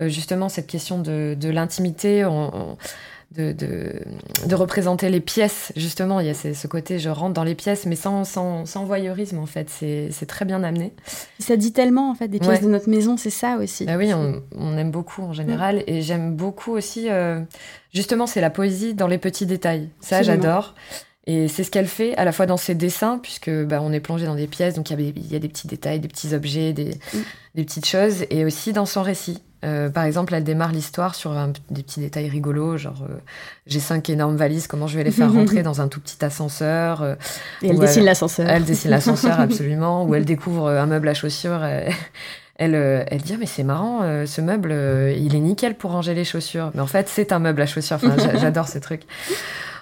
Euh, 0.02 0.08
justement, 0.08 0.48
cette 0.48 0.66
question 0.66 0.98
de, 0.98 1.36
l'intimité, 1.48 2.24
de, 3.32 3.52
de, 3.52 4.54
représenter 4.54 5.08
les 5.08 5.20
pièces. 5.20 5.72
Justement, 5.76 6.18
il 6.18 6.26
y 6.26 6.30
a 6.30 6.34
ce 6.34 6.66
côté, 6.66 6.98
je 6.98 7.08
rentre 7.08 7.34
dans 7.34 7.44
les 7.44 7.54
pièces, 7.54 7.86
mais 7.86 7.94
sans, 7.94 8.24
sans, 8.24 8.84
voyeurisme, 8.84 9.38
en 9.38 9.46
fait. 9.46 9.68
C'est 9.70 10.26
très 10.26 10.44
bien 10.44 10.64
amené. 10.64 10.92
Ça 11.38 11.56
dit 11.56 11.72
tellement, 11.72 12.10
en 12.10 12.14
fait, 12.14 12.28
des 12.28 12.40
pièces 12.40 12.62
de 12.62 12.68
notre 12.68 12.88
maison, 12.88 13.16
c'est 13.16 13.30
ça 13.30 13.56
aussi. 13.58 13.86
Ah 13.88 13.96
oui, 13.96 14.12
on, 14.12 14.76
aime 14.76 14.90
beaucoup 14.90 15.22
en 15.22 15.32
général. 15.32 15.84
Et 15.86 16.02
j'aime 16.02 16.34
beaucoup 16.34 16.72
aussi, 16.72 17.08
euh, 17.08 17.40
justement, 17.94 18.26
c'est 18.26 18.40
la 18.40 18.50
poésie 18.50 18.94
dans 18.94 19.06
les 19.06 19.18
petits 19.18 19.46
détails. 19.46 19.90
Ça, 20.00 20.22
j'adore. 20.22 20.74
Et 21.26 21.46
c'est 21.46 21.62
ce 21.62 21.70
qu'elle 21.70 21.86
fait 21.86 22.16
à 22.16 22.24
la 22.24 22.32
fois 22.32 22.46
dans 22.46 22.56
ses 22.56 22.74
dessins, 22.74 23.18
puisque 23.18 23.50
bah, 23.50 23.80
on 23.82 23.92
est 23.92 24.00
plongé 24.00 24.26
dans 24.26 24.34
des 24.34 24.48
pièces, 24.48 24.74
donc 24.74 24.90
il 24.90 25.30
y, 25.30 25.36
a 25.36 25.38
des 25.38 25.48
petits 25.48 25.68
détails, 25.68 26.00
des 26.00 26.08
petits 26.08 26.34
objets, 26.34 26.72
des, 26.72 26.94
mm. 27.12 27.18
des 27.54 27.64
petites 27.64 27.86
choses, 27.86 28.24
et 28.30 28.44
aussi 28.44 28.72
dans 28.72 28.86
son 28.86 29.02
récit. 29.02 29.38
Euh, 29.64 29.90
par 29.90 30.04
exemple, 30.04 30.34
elle 30.34 30.44
démarre 30.44 30.72
l'histoire 30.72 31.14
sur 31.14 31.34
des 31.70 31.82
petits 31.82 32.00
détails 32.00 32.28
rigolos, 32.28 32.78
genre 32.78 33.02
euh, 33.02 33.14
j'ai 33.66 33.80
cinq 33.80 34.08
énormes 34.08 34.36
valises, 34.36 34.66
comment 34.66 34.86
je 34.86 34.96
vais 34.96 35.04
les 35.04 35.10
faire 35.10 35.32
rentrer 35.34 35.62
dans 35.62 35.80
un 35.80 35.88
tout 35.88 36.00
petit 36.00 36.24
ascenseur. 36.24 37.02
Euh, 37.02 37.14
et 37.62 37.68
elle 37.68 37.78
dessine 37.78 38.04
l'ascenseur. 38.04 38.48
Elle 38.48 38.64
dessine 38.64 38.90
l'ascenseur, 38.90 39.38
absolument. 39.40 40.04
Ou 40.04 40.14
elle 40.14 40.24
découvre 40.24 40.68
un 40.68 40.86
meuble 40.86 41.08
à 41.08 41.14
chaussures. 41.14 41.64
Elle, 42.62 42.74
elle, 42.74 43.22
dit 43.22 43.32
ah, 43.32 43.38
mais 43.40 43.46
c'est 43.46 43.62
marrant, 43.62 44.26
ce 44.26 44.40
meuble, 44.42 44.70
il 45.16 45.34
est 45.34 45.40
nickel 45.40 45.76
pour 45.76 45.92
ranger 45.92 46.12
les 46.12 46.26
chaussures. 46.26 46.70
Mais 46.74 46.82
en 46.82 46.86
fait, 46.86 47.08
c'est 47.08 47.32
un 47.32 47.38
meuble 47.38 47.62
à 47.62 47.64
chaussures. 47.64 47.96
Enfin, 47.96 48.14
j'adore 48.38 48.68
ce 48.68 48.76
truc. 48.76 49.04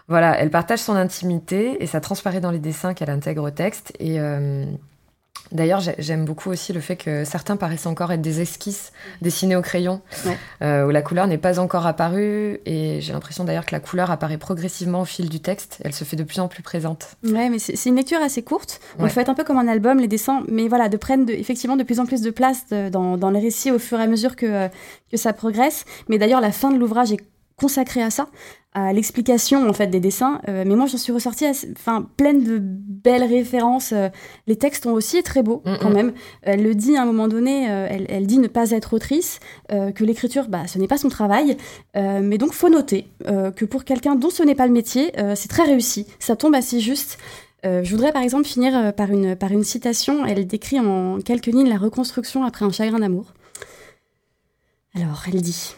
Voilà, 0.09 0.41
elle 0.41 0.51
partage 0.51 0.79
son 0.79 0.97
intimité 0.97 1.83
et 1.83 1.87
ça 1.87 2.01
transparaît 2.01 2.41
dans 2.41 2.51
les 2.51 2.59
dessins 2.59 2.95
qu'elle 2.95 3.11
intègre 3.11 3.43
au 3.43 3.51
texte. 3.51 3.93
Et 4.01 4.19
euh, 4.19 4.65
d'ailleurs, 5.53 5.81
j'aime 5.99 6.25
beaucoup 6.25 6.51
aussi 6.51 6.73
le 6.73 6.81
fait 6.81 6.97
que 6.97 7.25
certains 7.25 7.57
paraissent 7.57 7.87
encore 7.87 8.13
être 8.13 8.21
des 8.21 8.41
esquisses 8.41 8.93
dessinées 9.23 9.57
au 9.57 9.63
crayon, 9.63 10.01
euh, 10.63 10.87
où 10.87 10.91
la 10.91 11.03
couleur 11.03 11.27
n'est 11.27 11.39
pas 11.39 11.59
encore 11.59 11.87
apparue. 11.87 12.61
Et 12.67 13.01
j'ai 13.01 13.13
l'impression 13.13 13.45
d'ailleurs 13.45 13.67
que 13.67 13.75
la 13.75 13.81
couleur 13.81 14.11
apparaît 14.11 14.39
progressivement 14.39 15.03
au 15.03 15.05
fil 15.05 15.29
du 15.29 15.41
texte. 15.41 15.79
Elle 15.85 15.95
se 15.95 16.05
fait 16.05 16.17
de 16.17 16.25
plus 16.25 16.41
en 16.41 16.49
plus 16.49 16.63
présente. 16.63 17.17
Ouais, 17.25 17.49
mais 17.49 17.59
c'est 17.59 17.89
une 17.89 17.97
lecture 17.97 18.21
assez 18.21 18.43
courte. 18.43 18.81
On 18.99 19.05
ouais. 19.05 19.11
fait 19.11 19.29
un 19.29 19.35
peu 19.35 19.45
comme 19.45 19.59
un 19.59 19.69
album, 19.69 19.99
les 19.99 20.09
dessins, 20.09 20.43
mais 20.49 20.69
voilà, 20.69 20.89
de 20.89 20.97
prendre 20.97 21.31
effectivement 21.31 21.77
de 21.77 21.85
plus 21.85 22.01
en 22.01 22.07
plus 22.07 22.21
de 22.21 22.31
place 22.31 22.67
dans, 22.91 23.17
dans, 23.17 23.31
les 23.31 23.41
récits 23.41 23.71
au 23.71 23.79
fur 23.79 23.99
et 24.01 24.03
à 24.03 24.07
mesure 24.07 24.37
que, 24.37 24.69
que 25.11 25.17
ça 25.17 25.33
progresse. 25.33 25.85
Mais 26.09 26.19
d'ailleurs, 26.19 26.41
la 26.41 26.53
fin 26.53 26.71
de 26.71 26.79
l'ouvrage 26.79 27.13
est 27.13 27.21
consacrée 27.59 28.03
à 28.03 28.11
ça 28.11 28.29
à 28.75 28.93
l'explication 28.93 29.69
en 29.69 29.73
fait 29.73 29.89
des 29.89 30.01
dessins. 30.01 30.41
Euh, 30.49 30.65
mais 30.67 30.77
moi, 30.77 30.87
j'en 30.87 30.99
suis 30.99 31.13
ressortie 31.13 31.47
enfin, 31.73 32.07
pleine 32.17 32.45
de 32.45 32.59
belles 32.61 33.25
références. 33.25 33.93
Euh, 33.93 34.09
les 34.47 34.57
textes 34.57 34.85
sont 34.85 34.91
aussi 34.91 35.23
très 35.23 35.43
beaux 35.43 35.63
quand 35.81 35.91
même. 35.91 36.13
Elle 36.43 36.63
le 36.63 36.75
dit 36.75 36.97
à 36.97 37.03
un 37.03 37.05
moment 37.05 37.29
donné, 37.29 37.71
euh, 37.71 37.87
elle, 37.91 38.07
elle, 38.09 38.27
dit 38.27 38.39
ne 38.39 38.47
pas 38.47 38.71
être 38.71 38.95
autrice, 38.95 39.41
que 39.69 40.05
l'écriture, 40.05 40.49
bah, 40.49 40.67
ce 40.67 40.79
n'est 40.79 40.87
pas 40.87 40.99
son 40.99 41.09
travail. 41.09 41.57
mais 41.95 42.39
donc, 42.39 42.53
faut 42.53 42.69
noter 42.69 43.07
que 43.25 43.65
pour 43.65 43.85
quelqu'un 43.85 44.15
dont 44.15 44.31
ce 44.31 44.43
n'est 44.43 44.55
pas 44.55 44.67
le 44.67 44.73
métier, 44.73 45.13
c'est 45.35 45.49
très 45.49 45.65
réussi. 45.65 46.07
Ça 46.19 46.37
tombe 46.37 46.55
assez 46.55 46.81
juste. 46.81 47.19
je 47.65 47.91
voudrais 47.91 48.13
par 48.13 48.23
exemple 48.23 48.45
finir 48.45 48.95
par 48.95 49.11
une, 49.11 49.37
par 49.37 49.53
une 49.53 49.65
citation. 49.65 50.25
Elle 50.25 50.47
décrit 50.47 50.81
en 50.81 51.19
quelques 51.21 51.47
lignes 51.47 51.69
la 51.69 51.79
reconstruction 51.79 52.45
après 52.45 52.65
un 52.65 52.73
chagrin 52.73 52.99
d'amour. 52.99 53.33
Alors, 54.95 55.25
elle 55.29 55.41
dit 55.41 55.75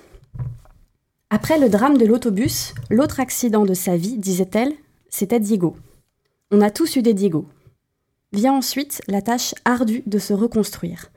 après 1.32 1.60
le 1.60 1.68
drame 1.68 1.96
de 1.96 2.06
l'autobus, 2.06 2.74
l'autre 2.90 3.20
accident 3.20 3.64
de 3.64 3.72
sa 3.72 3.96
vie, 3.96 4.18
disait-elle, 4.18 4.72
c'était 5.08 5.38
Diego. 5.38 5.76
On 6.50 6.60
a 6.60 6.70
tous 6.70 6.96
eu 6.96 7.02
des 7.02 7.14
Diego. 7.14 7.46
Vient 8.32 8.52
ensuite 8.52 9.00
la 9.06 9.22
tâche 9.22 9.54
ardue 9.64 10.02
de 10.06 10.18
se 10.18 10.32
reconstruire. 10.32 11.12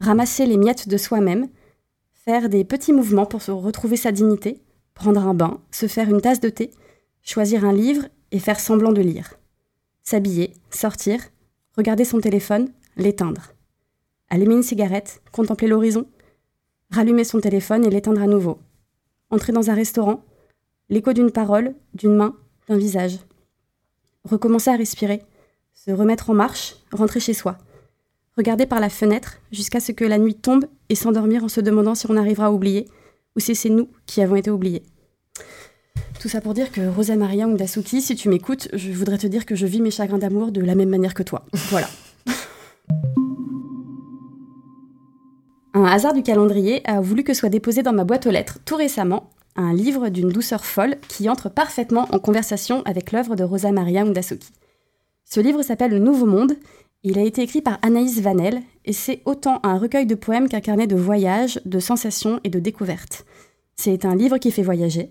Ramasser 0.00 0.44
les 0.44 0.58
miettes 0.58 0.86
de 0.86 0.98
soi-même, 0.98 1.48
faire 2.12 2.50
des 2.50 2.62
petits 2.62 2.92
mouvements 2.92 3.24
pour 3.24 3.40
se 3.40 3.52
retrouver 3.52 3.96
sa 3.96 4.12
dignité, 4.12 4.60
prendre 4.92 5.26
un 5.26 5.32
bain, 5.32 5.58
se 5.70 5.86
faire 5.86 6.10
une 6.10 6.20
tasse 6.20 6.40
de 6.40 6.50
thé, 6.50 6.70
choisir 7.22 7.64
un 7.64 7.72
livre 7.72 8.04
et 8.32 8.40
faire 8.40 8.60
semblant 8.60 8.92
de 8.92 9.00
lire. 9.00 9.32
S'habiller, 10.02 10.52
sortir, 10.68 11.20
regarder 11.74 12.04
son 12.04 12.20
téléphone, 12.20 12.68
l'éteindre. 12.98 13.52
Allumer 14.28 14.56
une 14.56 14.62
cigarette, 14.62 15.22
contempler 15.32 15.68
l'horizon, 15.68 16.06
rallumer 16.90 17.24
son 17.24 17.40
téléphone 17.40 17.86
et 17.86 17.90
l'éteindre 17.90 18.20
à 18.20 18.26
nouveau, 18.26 18.58
entrer 19.30 19.52
dans 19.52 19.70
un 19.70 19.74
restaurant, 19.74 20.24
l'écho 20.88 21.12
d'une 21.12 21.30
parole, 21.30 21.74
d'une 21.94 22.14
main, 22.14 22.36
d'un 22.68 22.76
visage. 22.76 23.18
Recommencer 24.24 24.70
à 24.70 24.76
respirer, 24.76 25.22
se 25.72 25.90
remettre 25.90 26.30
en 26.30 26.34
marche, 26.34 26.76
rentrer 26.92 27.20
chez 27.20 27.34
soi. 27.34 27.58
Regarder 28.36 28.66
par 28.66 28.80
la 28.80 28.88
fenêtre 28.88 29.38
jusqu'à 29.52 29.80
ce 29.80 29.92
que 29.92 30.04
la 30.04 30.18
nuit 30.18 30.34
tombe 30.34 30.66
et 30.88 30.94
s'endormir 30.94 31.44
en 31.44 31.48
se 31.48 31.60
demandant 31.60 31.94
si 31.94 32.06
on 32.10 32.16
arrivera 32.16 32.46
à 32.46 32.52
oublier 32.52 32.88
ou 33.36 33.40
si 33.40 33.54
c'est 33.54 33.68
nous 33.68 33.88
qui 34.06 34.22
avons 34.22 34.36
été 34.36 34.50
oubliés. 34.50 34.82
Tout 36.20 36.28
ça 36.28 36.40
pour 36.40 36.54
dire 36.54 36.72
que 36.72 36.80
Rosa 36.80 37.16
Maria 37.16 37.44
Undasuki, 37.44 38.00
si 38.00 38.16
tu 38.16 38.28
m'écoutes, 38.28 38.68
je 38.72 38.90
voudrais 38.92 39.18
te 39.18 39.26
dire 39.26 39.44
que 39.44 39.54
je 39.54 39.66
vis 39.66 39.80
mes 39.80 39.90
chagrins 39.90 40.18
d'amour 40.18 40.52
de 40.52 40.60
la 40.60 40.74
même 40.74 40.88
manière 40.88 41.14
que 41.14 41.22
toi. 41.22 41.44
Voilà. 41.70 41.88
Un 45.76 45.86
hasard 45.86 46.12
du 46.12 46.22
calendrier 46.22 46.82
a 46.88 47.00
voulu 47.00 47.24
que 47.24 47.34
soit 47.34 47.48
déposé 47.48 47.82
dans 47.82 47.92
ma 47.92 48.04
boîte 48.04 48.28
aux 48.28 48.30
lettres 48.30 48.60
tout 48.64 48.76
récemment 48.76 49.30
un 49.56 49.74
livre 49.74 50.08
d'une 50.08 50.28
douceur 50.28 50.64
folle 50.64 50.96
qui 51.08 51.28
entre 51.28 51.48
parfaitement 51.48 52.06
en 52.12 52.20
conversation 52.20 52.82
avec 52.84 53.10
l'œuvre 53.10 53.34
de 53.34 53.42
Rosa 53.42 53.72
Maria 53.72 54.04
Mundasuki. 54.04 54.52
Ce 55.24 55.40
livre 55.40 55.62
s'appelle 55.62 55.90
Le 55.90 55.98
Nouveau 55.98 56.26
Monde. 56.26 56.54
Il 57.02 57.18
a 57.18 57.22
été 57.22 57.42
écrit 57.42 57.60
par 57.60 57.80
Anaïs 57.82 58.20
Vanel 58.20 58.62
et 58.84 58.92
c'est 58.92 59.20
autant 59.24 59.58
un 59.64 59.76
recueil 59.76 60.06
de 60.06 60.14
poèmes 60.14 60.48
qu'un 60.48 60.60
carnet 60.60 60.86
de 60.86 60.94
voyages, 60.94 61.60
de 61.64 61.80
sensations 61.80 62.38
et 62.44 62.50
de 62.50 62.60
découvertes. 62.60 63.24
C'est 63.74 64.04
un 64.04 64.14
livre 64.14 64.38
qui 64.38 64.52
fait 64.52 64.62
voyager, 64.62 65.08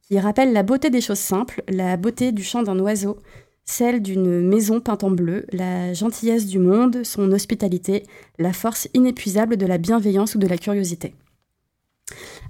qui 0.00 0.18
rappelle 0.18 0.54
la 0.54 0.62
beauté 0.62 0.88
des 0.88 1.02
choses 1.02 1.18
simples, 1.18 1.62
la 1.68 1.98
beauté 1.98 2.32
du 2.32 2.42
chant 2.42 2.62
d'un 2.62 2.78
oiseau, 2.78 3.18
celle 3.66 4.00
d'une 4.00 4.40
maison 4.40 4.80
peinte 4.80 5.04
en 5.04 5.10
bleu, 5.10 5.44
la 5.52 5.92
gentillesse 5.92 6.46
du 6.46 6.58
monde, 6.58 7.04
son 7.04 7.32
hospitalité, 7.32 8.04
la 8.38 8.52
force 8.52 8.88
inépuisable 8.94 9.56
de 9.56 9.66
la 9.66 9.76
bienveillance 9.76 10.36
ou 10.36 10.38
de 10.38 10.46
la 10.46 10.56
curiosité. 10.56 11.14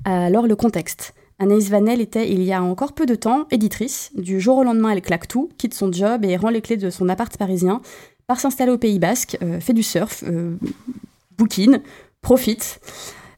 Alors 0.05 0.46
le 0.46 0.55
contexte. 0.55 1.14
Anaïs 1.38 1.68
Vanel 1.68 2.00
était, 2.00 2.31
il 2.31 2.42
y 2.42 2.52
a 2.52 2.62
encore 2.62 2.94
peu 2.94 3.05
de 3.05 3.14
temps, 3.14 3.46
éditrice. 3.50 4.11
Du 4.14 4.40
jour 4.40 4.59
au 4.59 4.64
lendemain, 4.64 4.90
elle 4.90 5.02
claque 5.02 5.29
tout, 5.29 5.50
quitte 5.59 5.74
son 5.74 5.92
job 5.92 6.24
et 6.24 6.37
rend 6.37 6.50
les 6.50 6.62
clés 6.62 6.76
de 6.76 6.88
son 6.90 7.09
appart 7.09 7.37
parisien, 7.37 7.83
part 8.26 8.40
s'installer 8.40 8.72
au 8.72 8.79
Pays 8.79 8.98
Basque, 8.98 9.37
euh, 9.42 9.61
fait 9.61 9.74
du 9.74 9.83
surf, 9.83 10.24
euh, 10.26 10.57
bouquine, 11.37 11.83
profite. 12.22 12.81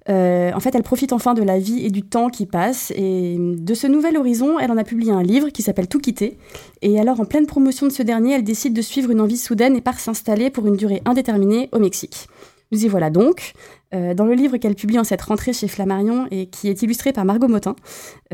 Euh, 0.09 0.51
en 0.55 0.61
fait, 0.61 0.75
elle 0.75 0.83
profite 0.83 1.13
enfin 1.13 1.35
de 1.35 1.43
la 1.43 1.59
vie 1.59 1.85
et 1.85 1.91
du 1.91 2.03
temps 2.03 2.29
qui 2.29 2.47
passe. 2.47 2.93
Et 2.97 3.37
de 3.39 3.75
ce 3.75 3.87
nouvel 3.87 4.17
horizon, 4.17 4.59
elle 4.59 4.71
en 4.71 4.77
a 4.77 4.85
publié 4.85 5.13
un 5.13 5.23
livre 5.23 5.49
qui 5.51 5.63
s'appelle 5.63 5.89
Tout 5.89 6.01
quitter. 6.01 6.39
Et 6.83 6.99
alors, 6.99 7.21
en 7.21 7.25
pleine 7.25 7.47
promotion 7.47 7.87
de 7.87 7.93
ce 7.93 8.03
dernier, 8.03 8.35
elle 8.35 8.45
décide 8.45 8.75
de 8.75 8.83
suivre 8.83 9.11
une 9.11 9.21
envie 9.21 9.37
soudaine 9.37 9.77
et 9.77 9.81
part 9.81 10.01
s'installer 10.01 10.51
pour 10.51 10.67
une 10.67 10.77
durée 10.77 11.03
indéterminée 11.05 11.69
au 11.73 11.79
Mexique. 11.79 12.29
Nous 12.71 12.85
y 12.85 12.89
voilà 12.89 13.11
donc. 13.11 13.53
Euh, 13.95 14.13
dans 14.13 14.27
le 14.27 14.35
livre 14.35 14.59
qu'elle 14.59 14.75
publie 14.75 14.99
en 14.99 15.05
cette 15.05 15.23
rentrée 15.23 15.55
chez 15.55 15.69
Flammarion 15.69 16.27
et 16.31 16.47
qui 16.47 16.69
est 16.69 16.83
illustré 16.83 17.15
par 17.15 17.25
Margot 17.25 17.49
Motin, 17.49 17.75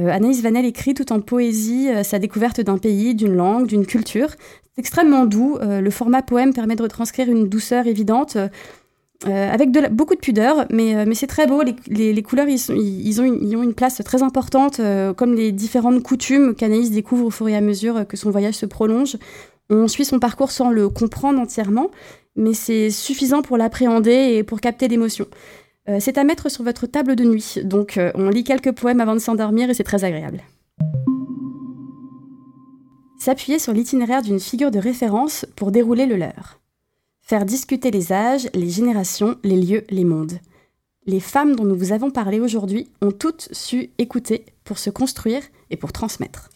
euh, 0.01 0.09
Anaïs 0.09 0.43
Vanel 0.43 0.65
écrit 0.65 0.95
tout 0.95 1.13
en 1.13 1.21
poésie 1.21 1.89
sa 2.03 2.19
découverte 2.19 2.61
d'un 2.61 2.79
pays, 2.79 3.15
d'une 3.15 3.35
langue, 3.35 3.69
d'une 3.69 3.87
culture. 3.87 4.31
C'est 4.31 4.81
extrêmement 4.81 5.25
doux. 5.25 5.57
le 5.61 5.91
format 5.91 6.23
poème 6.23 6.53
permet 6.53 6.75
de 6.75 6.83
retranscrire 6.83 7.31
une 7.31 7.49
douceur 7.49 7.87
évidente 7.87 8.37
euh, 9.27 9.51
avec 9.51 9.71
beaucoup 9.93 10.15
de 10.15 10.21
pudeur, 10.21 10.67
mais, 10.71 10.95
euh, 10.95 11.05
mais 11.07 11.15
c'est 11.15 11.27
très 11.27 11.47
beau. 11.47 11.63
Les, 11.89 12.23
couleurs, 12.23 12.47
ils, 12.49 13.21
ont 13.21 13.63
une, 13.63 13.75
place 13.75 14.03
très 14.05 14.23
importante, 14.23 14.81
euh, 14.81 15.15
comme 15.15 15.35
les 15.35 15.53
différentes 15.53 16.03
coutumes 16.03 16.55
qu'Anaïs 16.55 16.91
découvre 16.91 17.27
au 17.27 17.31
fur 17.31 17.49
et 17.49 17.57
à 17.57 17.61
mesure 17.61 18.07
que 18.07 18.17
son 18.17 18.31
voyage 18.31 18.55
se 18.55 18.67
prolonge. 18.67 19.17
On 19.71 19.89
suit 19.89 20.05
son 20.05 20.19
parcours 20.19 20.51
sans 20.51 20.71
le 20.71 20.91
comprendre 20.91 21.41
entièrement, 21.41 21.91
mais 22.37 22.53
c'est 22.53 22.91
suffisant 22.91 23.41
pour 23.41 23.57
l'appréhender 23.57 24.35
et 24.35 24.43
pour 24.43 24.61
capter 24.61 24.89
l'émotion. 24.89 25.27
c'est 26.01 26.19
à 26.19 26.25
mettre 26.25 26.51
sur 26.51 26.65
votre 26.65 26.87
table 26.87 27.17
de 27.17 27.25
nuit, 27.25 27.59
donc 27.65 27.99
on 28.15 28.29
lit 28.29 28.45
quelques 28.45 28.73
poèmes 28.73 29.01
avant 29.01 29.15
de 29.15 29.21
s'endormir 29.21 29.71
et 29.71 29.75
c'est 29.75 29.85
très 29.85 30.05
agréable. 30.05 30.43
S'appuyer 33.19 33.59
sur 33.59 33.73
l'itinéraire 33.73 34.21
d'une 34.21 34.41
figure 34.41 34.71
de 34.71 34.79
référence 34.79 35.47
pour 35.57 35.73
dérouler 35.73 36.05
le 36.05 36.17
leur. 36.17 36.59
Faire 37.27 37.47
discuter 37.47 37.91
les 37.91 38.13
âges, 38.13 38.51
les 38.53 38.69
générations, 38.69 39.39
les 39.45 39.57
lieux, 39.57 39.87
les 39.89 40.05
mondes. 40.05 40.41
Les 41.07 41.21
femmes 41.21 41.57
dont 41.57 41.65
nous 41.65 41.75
vous 41.75 41.93
avons 41.93 42.11
parlé 42.11 42.39
aujourd'hui 42.39 42.91
ont 43.01 43.13
toutes 43.13 43.49
su 43.51 43.93
écouter 43.97 44.45
pour 44.63 44.77
se 44.77 44.91
construire 44.91 45.41
et 45.71 45.79
pour 45.79 45.91
transmettre. 45.91 46.51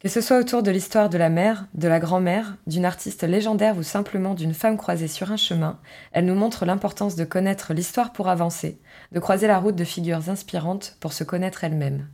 Que 0.00 0.10
ce 0.10 0.20
soit 0.20 0.38
autour 0.38 0.62
de 0.62 0.70
l'histoire 0.70 1.08
de 1.08 1.16
la 1.16 1.30
mère, 1.30 1.66
de 1.72 1.88
la 1.88 1.98
grand-mère, 1.98 2.58
d'une 2.66 2.84
artiste 2.84 3.22
légendaire 3.22 3.78
ou 3.78 3.82
simplement 3.82 4.34
d'une 4.34 4.52
femme 4.52 4.76
croisée 4.76 5.08
sur 5.08 5.32
un 5.32 5.38
chemin, 5.38 5.78
elle 6.12 6.26
nous 6.26 6.34
montre 6.34 6.66
l'importance 6.66 7.16
de 7.16 7.24
connaître 7.24 7.72
l'histoire 7.72 8.12
pour 8.12 8.28
avancer, 8.28 8.78
de 9.12 9.18
croiser 9.18 9.46
la 9.46 9.58
route 9.58 9.76
de 9.76 9.84
figures 9.84 10.28
inspirantes 10.28 10.98
pour 11.00 11.14
se 11.14 11.24
connaître 11.24 11.64
elle-même. 11.64 12.06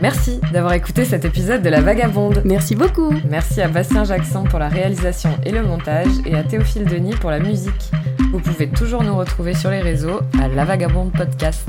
Merci 0.00 0.40
d'avoir 0.52 0.74
écouté 0.74 1.04
cet 1.04 1.24
épisode 1.24 1.62
de 1.62 1.68
La 1.68 1.80
Vagabonde. 1.80 2.42
Merci 2.44 2.76
beaucoup. 2.76 3.12
Merci 3.28 3.60
à 3.60 3.68
Bastien 3.68 4.04
Jackson 4.04 4.44
pour 4.44 4.58
la 4.58 4.68
réalisation 4.68 5.30
et 5.44 5.50
le 5.50 5.62
montage 5.62 6.12
et 6.24 6.36
à 6.36 6.44
Théophile 6.44 6.84
Denis 6.84 7.16
pour 7.16 7.30
la 7.30 7.40
musique. 7.40 7.90
Vous 8.30 8.38
pouvez 8.38 8.68
toujours 8.68 9.02
nous 9.02 9.16
retrouver 9.16 9.54
sur 9.54 9.70
les 9.70 9.80
réseaux 9.80 10.20
à 10.40 10.48
La 10.48 10.64
Vagabonde 10.64 11.12
Podcast. 11.12 11.68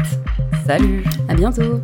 Salut 0.67 1.03
À 1.27 1.33
bientôt 1.33 1.81